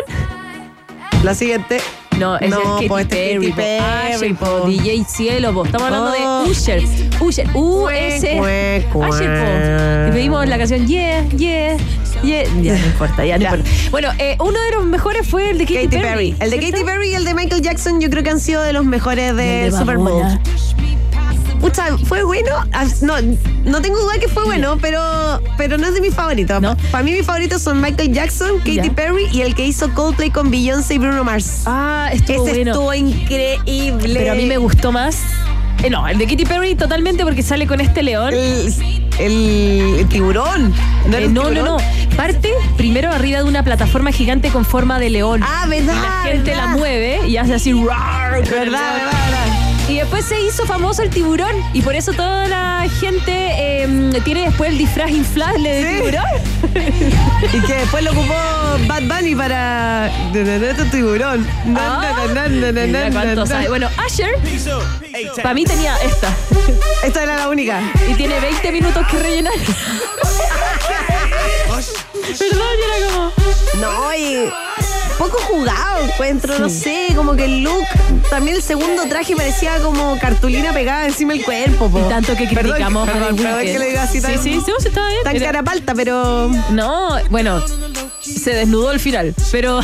[1.23, 1.79] La siguiente.
[2.22, 3.07] No, es No, Katy este es
[3.39, 3.61] Perry, Katy.
[3.61, 4.45] Perry, Asher, po.
[4.45, 4.67] po.
[4.67, 5.65] DJ Cielo, po.
[5.65, 6.43] Estamos hablando Oh.
[6.43, 6.84] de Usher.
[7.19, 7.47] Usher.
[7.55, 8.38] U-S.
[8.93, 9.05] Po.
[9.07, 11.78] Y pedimos la canción Yeah, Yeah,
[12.24, 12.43] Yeah.
[12.61, 13.49] Ya, no importa, ya no Ya.
[13.49, 13.72] importa.
[13.89, 16.36] Bueno, eh, uno de los mejores fue el de Katy, Katy Perry.
[16.39, 16.78] El de ¿cierto?
[16.78, 19.36] Katy Perry y el de Michael Jackson yo creo que han sido de los mejores
[19.36, 20.24] de, Y el de Super Bowl.
[21.62, 22.49] Pucha, ¿fue bueno?
[22.74, 23.16] Ah, No,
[23.66, 24.99] no tengo duda que fue bueno, pero,
[25.57, 26.59] pero no es de mis favoritos.
[26.62, 26.76] ¿No?
[26.91, 28.91] Para mí mis favoritos son Michael Jackson, Katy Ya.
[28.93, 31.64] Perry y el que hizo Coldplay con Beyoncé y Bruno Mars.
[31.68, 32.72] Ah, estuvo Ese bueno.
[32.72, 34.20] estuvo increíble.
[34.20, 35.18] Pero a mí me gustó más.
[35.84, 38.34] eh, no, el de Katy Perry totalmente porque sale con este león.
[38.34, 38.74] El,
[39.20, 40.74] el- el tiburón.
[41.05, 41.78] Eh, era un no, no, no.
[42.18, 45.41] Parte primero arriba de una plataforma gigante con forma de león.
[45.43, 45.93] Ah, verdad.
[45.93, 46.66] y la gente verdad.
[46.66, 47.74] la mueve y hace así.
[47.74, 49.50] Verdad, verdad, verdad.
[49.88, 51.53] Y después se hizo famoso el tiburón.
[51.73, 53.32] Y por eso toda la gente
[53.84, 53.88] eh,
[54.23, 55.95] tiene después el disfraz inflable de Sí.
[55.97, 56.25] tiburón.
[57.53, 58.34] Y que después lo ocupó
[58.88, 60.09] Bad Bunny para.
[60.34, 61.45] Este tiburón.
[63.67, 64.29] Bueno, Asher,
[65.41, 66.29] para mí tenía esta.
[67.03, 67.82] Esta era la única.
[68.09, 69.53] Y tiene 20 minutos que rellenar.
[72.38, 73.32] Perdón, y era como.
[73.79, 74.49] No, y
[75.17, 77.86] poco jugado encuentro, no sé, como que el look,
[78.29, 81.89] también el segundo traje parecía como cartulina pegada encima del cuerpo.
[81.89, 81.99] po.
[81.99, 83.71] Y tanto que Perdón, criticamos perdón, perdón Weeknd.
[83.73, 85.23] que lo diga así tan, Sí, sí, sí, sí, estaba bien.
[85.23, 86.49] tan Era- carapalta, pero...
[86.71, 87.63] No, bueno,
[88.21, 89.79] se desnudó al final, pero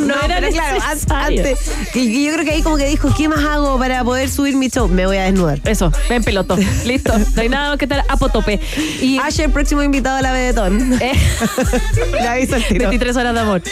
[0.00, 0.78] no, era pero claro,
[1.10, 1.58] antes,
[1.94, 4.68] y yo creo que ahí como que dijo, ¿qué más hago para poder subir mi
[4.68, 4.88] show?
[4.88, 5.60] Me voy a desnudar.
[5.64, 6.56] Eso, ven peloto.
[6.84, 7.16] Listo.
[7.18, 8.60] No hay nada más que tal apotope.
[9.00, 10.94] Y Asher, próximo invitado a la Bedetón.
[11.00, 11.12] eh,
[12.12, 12.80] Le aviso al tiro.
[12.88, 13.62] 23 horas de amor.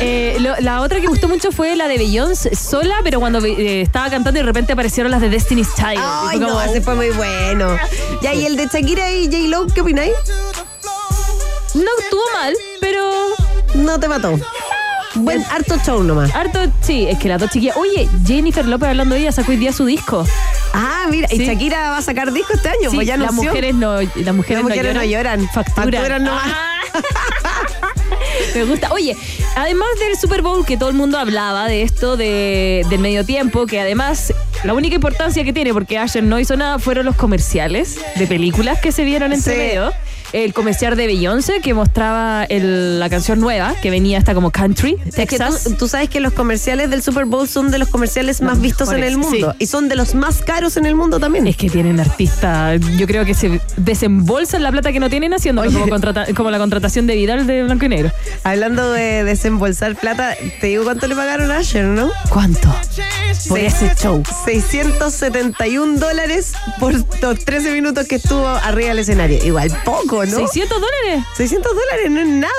[0.00, 3.82] Eh, lo- la otra que gustó mucho fue la de Beyoncé sola, pero cuando eh,
[3.82, 5.98] estaba cantando y de repente aparecieron las de Destiny's Child.
[6.02, 7.76] Ay, no, como, ese fue muy bueno.
[8.22, 10.12] Ya, y el de Shakira y J-Lo, ¿qué opináis?
[11.74, 13.02] no estuvo mal, pero
[13.74, 14.38] No te mató.
[15.16, 16.34] Buen harto show nomás.
[16.34, 17.76] harto, sí, es que las dos chiquillas.
[17.76, 20.24] Oye, Jennifer López hablando de ella sacó hoy día su disco.
[20.74, 21.38] Ah, mira, y.
[21.44, 23.50] Shakira va a sacar disco este año, Sí, pues ya las anunció.
[23.50, 24.04] mujeres no, las
[24.34, 25.48] mujeres, Las mujeres no lloran.
[25.48, 25.92] Facturan.
[25.92, 26.42] Facturan nomás.
[26.46, 26.72] Ah.
[28.54, 28.92] Me gusta.
[28.92, 29.16] Oye,
[29.56, 33.66] además del Super Bowl, que todo el mundo hablaba de esto de, del medio tiempo,
[33.66, 34.32] que además
[34.64, 38.78] la única importancia que tiene, porque Asher no hizo nada, fueron los comerciales de películas
[38.80, 39.58] que se vieron entre Sí.
[39.58, 39.92] medio.
[40.32, 44.96] El comercial de Beyoncé que mostraba el- la canción nueva, que venía hasta como country,
[45.06, 45.64] Es que Texas.
[45.64, 48.90] tú, tú sabes que los comerciales del Super Bowl son de los comerciales más vistos
[48.92, 49.52] en el mundo.
[49.52, 49.56] sí.
[49.58, 51.46] Y son de los más caros en el mundo también.
[51.46, 55.64] Es que tienen artistas, yo creo que se desembolsan la plata que no tienen haciendo
[55.64, 58.10] como, contrata- como la contratación de Vidal de Blanco y Negro.
[58.44, 62.10] Hablando de desembolsar plata, te digo cuánto le pagaron a Asher, ¿no?
[62.30, 62.74] ¿Cuánto?
[63.48, 64.22] Por ese show.
[64.44, 69.44] 671 dólares por los 13 minutos que estuvo arriba del escenario.
[69.44, 70.38] Igual poco, ¿no?
[70.38, 71.24] ¿600 dólares?
[71.36, 72.52] 600 dólares no es nada.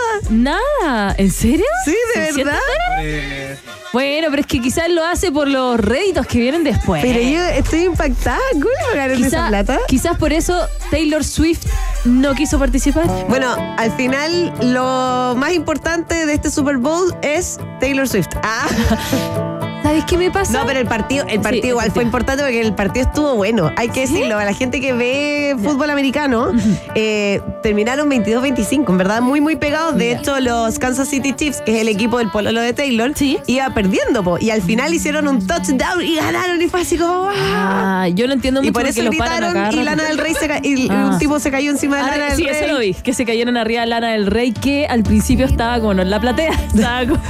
[0.84, 1.66] Nada, ¿en serio?
[1.86, 2.60] Sí, de 600 verdad.
[2.98, 3.60] dólares?
[3.94, 7.02] Bueno, pero es que quizás lo hace por los réditos que vienen después.
[7.04, 8.38] Pero yo estoy impactada.
[8.52, 9.80] ¿Cómo le pagaron esa plata?
[9.88, 11.66] quizás por eso Taylor Swift
[12.06, 13.08] no quiso participar.
[13.30, 18.28] Bueno, al final lo más importante de este Super Bowl es Taylor Swift.
[18.44, 18.68] Ah.
[19.88, 20.52] ¿Sabes qué me pasa?
[20.52, 23.72] No, pero el partido, el partido Sí, igual fue importante porque el partido estuvo bueno.
[23.78, 26.52] Hay que decirlo, a la gente que ve fútbol americano,
[26.94, 29.96] eh, terminaron 22-25, en verdad, muy, muy pegados.
[29.96, 33.38] De hecho, los Kansas City Chiefs, que es el equipo del pololo de Taylor, Sí.
[33.48, 37.30] iba perdiendo, po, y al final hicieron un touchdown y ganaron, y fue así como.
[37.30, 38.02] ¡ah!
[38.04, 39.84] Ah, yo lo entiendo mucho Y por eso gritaron y.
[39.86, 41.12] Lana del Rey se y Ah.
[41.14, 42.56] un tipo se cayó encima de Ah, Lana del sí, Rey.
[42.62, 45.80] eso lo vi, que se cayeron arriba de Lana del Rey, que al principio estaba
[45.80, 47.22] como no en la platea, estaba como-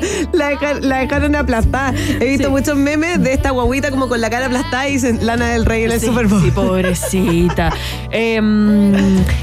[0.32, 1.94] La, deja- la dejaron aplastada.
[2.20, 2.50] He visto Sí.
[2.50, 5.84] muchos memes de esta guaguita como con la cara aplastada y dicen Lana del Rey
[5.84, 6.42] en el Sí, Super Bowl.
[6.42, 7.72] Sí, pobrecita.
[8.10, 8.92] Em,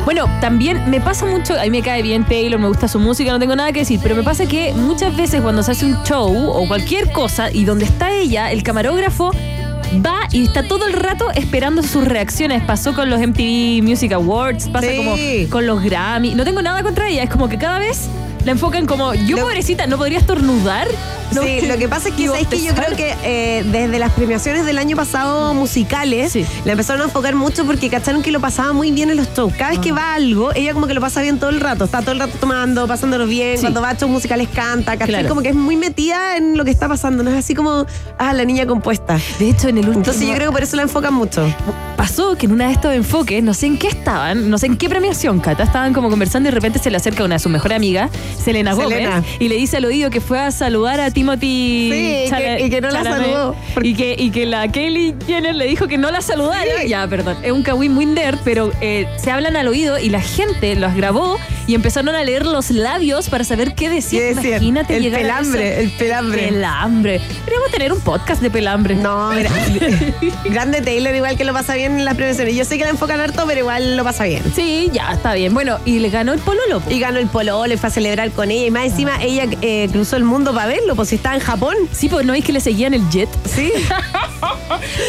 [0.05, 3.31] bueno, también me pasa mucho, a mí me cae bien Taylor, me gusta su música,
[3.31, 6.01] no tengo nada que decir, pero me pasa que muchas veces cuando se hace un
[6.03, 9.31] show o cualquier cosa y donde está ella, el camarógrafo
[10.05, 12.63] va y está todo el rato esperando sus reacciones.
[12.63, 14.95] Pasó con los MTV Music Awards, pasa Sí.
[14.97, 15.15] como
[15.49, 16.33] con los Grammy.
[16.33, 18.07] No tengo nada contra ella, es como que cada vez
[18.45, 20.87] la enfocan como, yo Lo- pobrecita, ¿no podría estornudar?
[21.33, 24.11] No, Sí, lo que pasa es que, ¿sabes que yo creo que eh, desde las
[24.11, 26.45] premiaciones del año pasado musicales, Sí.
[26.65, 29.53] la empezaron a enfocar mucho porque cacharon que lo pasaba muy bien en los shows.
[29.53, 29.81] Cada vez Ah.
[29.81, 31.85] que va algo, ella como que lo pasa bien todo el rato.
[31.85, 33.55] Está todo el rato tomando, pasándolo bien.
[33.55, 33.61] Sí.
[33.61, 35.07] Cuando va a shows musicales canta, ¿cachai?
[35.07, 35.29] Claro.
[35.29, 37.23] Como que es muy metida en lo que está pasando.
[37.23, 37.85] No es así como,
[38.17, 39.17] ah, la niña compuesta.
[39.39, 39.99] De hecho, en el último...
[40.03, 41.47] Entonces yo creo que por eso la enfocan mucho.
[41.95, 44.75] Pasó que en una de estos enfoques, no sé en qué estaban, no sé en
[44.75, 47.51] qué premiación, Cata, estaban como conversando y de repente se le acerca una de sus
[47.51, 49.23] mejores amigas, Selena Gómez, Selena.
[49.39, 52.69] y le dice al oído que fue a saludar a Timothy Sí, y que- y
[52.69, 53.55] que no la Chalamet, saludó.
[53.73, 56.63] Porque- Y que, y que la Kelly Jenner le dijo que no la saludara.
[56.82, 56.88] Sí.
[56.89, 57.38] Ya, perdón.
[57.43, 60.93] Es un kawin muy nerd, pero eh, se hablan al oído y la gente los
[60.95, 64.19] grabó y empezaron a leer los labios para saber qué decía.
[64.19, 64.53] ¿Qué decían?
[64.63, 65.82] Imagínate El llegar a pelambre, eso.
[65.82, 66.47] el pelambre.
[66.47, 67.21] Pelambre.
[67.71, 68.95] Tener un podcast de pelambre.
[68.95, 69.49] No, mira,
[70.45, 72.55] grande Taylor igual que lo pasa bien en las premiaciones.
[72.55, 74.43] Yo sé que la enfocan harto, pero igual lo pasa bien.
[74.53, 75.53] Sí, ya, está bien.
[75.53, 76.82] Bueno, y le ganó el pololo.
[76.82, 76.91] po.
[76.91, 78.67] Y ganó el polo, le fue a celebrar con ella.
[78.67, 81.76] Y más encima ella eh, cruzó el mundo para verlo, pues si estaba en Japón.
[81.91, 83.30] Sí, pues no es que le seguían el jet.
[83.45, 83.72] Sí.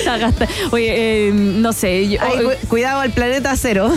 [0.06, 0.32] Está
[0.70, 2.08] Oye, eh, no sé.
[2.08, 3.92] yo- Ay, cu- cuidado al planeta cero.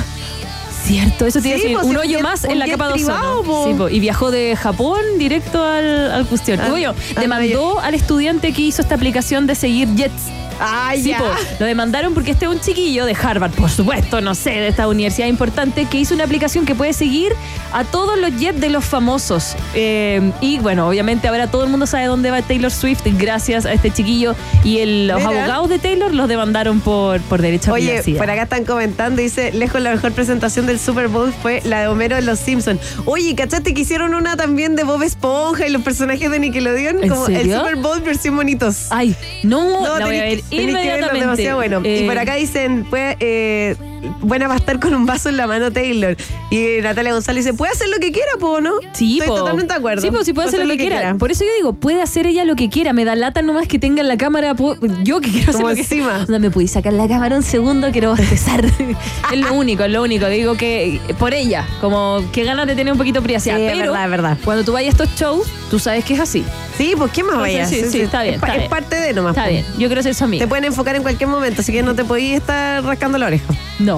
[0.85, 3.87] cierto, eso tiene Sí, pues, Un hoyo más en la capa de ozono.
[3.89, 6.59] Sí, y viajó de Japón directo al, al cuestión.
[6.61, 10.13] Ah, Oye, ah, demandó al estudiante que hizo esta aplicación de seguir jets.
[10.59, 11.19] Ay, Sí, ya.
[11.19, 11.25] po,
[11.59, 14.87] lo demandaron porque este es un chiquillo de Harvard, por supuesto, no sé, de esta
[14.87, 17.33] universidad importante, que hizo una aplicación que puede seguir
[17.73, 19.55] a todos los jets de los famosos.
[19.73, 23.73] Eh, y bueno, obviamente ahora todo el mundo sabe dónde va Taylor Swift gracias a
[23.73, 24.35] este chiquillo.
[24.63, 25.29] Y el- los Mira.
[25.29, 28.17] abogados de Taylor los demandaron por, por derecho a Oye, privacidad.
[28.19, 31.87] por acá están comentando, dice, lejos la mejor presentación del Super Bowl fue la de
[31.87, 32.79] Homero en Los Simpsons.
[33.05, 37.03] Oye, ¿cachaste que hicieron una también de Bob Esponja y los personajes de Nickelodeon?
[37.03, 37.51] ¿En Como el?
[37.51, 38.87] Super Bowl versión bonitos.
[38.89, 41.19] Ay, no, No, la voy a ver tenés que- tenés que verlo, inmediatamente.
[41.19, 41.81] demasiado bueno.
[41.83, 43.75] y Eh, por acá dicen, puede, eh,
[44.21, 46.15] buena va a estar con un vaso en la mano Taylor.
[46.51, 48.71] Y Natalia González dice, puede hacer lo que quiera, po, ¿no?
[48.93, 49.35] Sí, Estoy po.
[49.39, 50.01] totalmente de acuerdo.
[50.01, 51.15] Sí, pues sí puede hacer lo que, quiera.
[51.15, 52.93] Por eso yo digo, puede hacer ella lo que quiera.
[52.93, 54.53] Me da lata nomás que tenga en la cámara.
[54.55, 56.19] po- Yo que quiero hacer Como lo encima.
[56.23, 58.63] O sea, me podéis sacar la cámara un segundo, quiero bostezar.
[59.33, 60.27] es lo único, es lo único.
[60.27, 63.57] Digo que por ella, como que ganas de tener un poquito de privacidad.
[63.57, 64.37] Sí, es Pero verdad, es verdad.
[64.43, 66.43] cuando tú vayas a estos shows, tú sabes que es así.
[66.77, 67.85] Sí, pues ¿qué más Entonces, vaya?
[67.85, 68.69] sí, sí, está bien, Es, pa- está es bien.
[68.69, 69.31] parte de nomás.
[69.31, 69.51] Está po.
[69.51, 70.43] bien, yo quiero ser su amiga.
[70.43, 73.45] Te pueden enfocar en cualquier momento, así que no te podías estar rascando la oreja.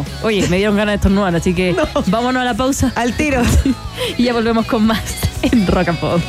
[0.03, 2.03] No, oye, me dieron ganas de estornudar, así que No.
[2.07, 3.41] vámonos a la pausa Al tiro.
[4.17, 5.01] y ya volvemos con más
[5.41, 6.21] en Rock and Pop.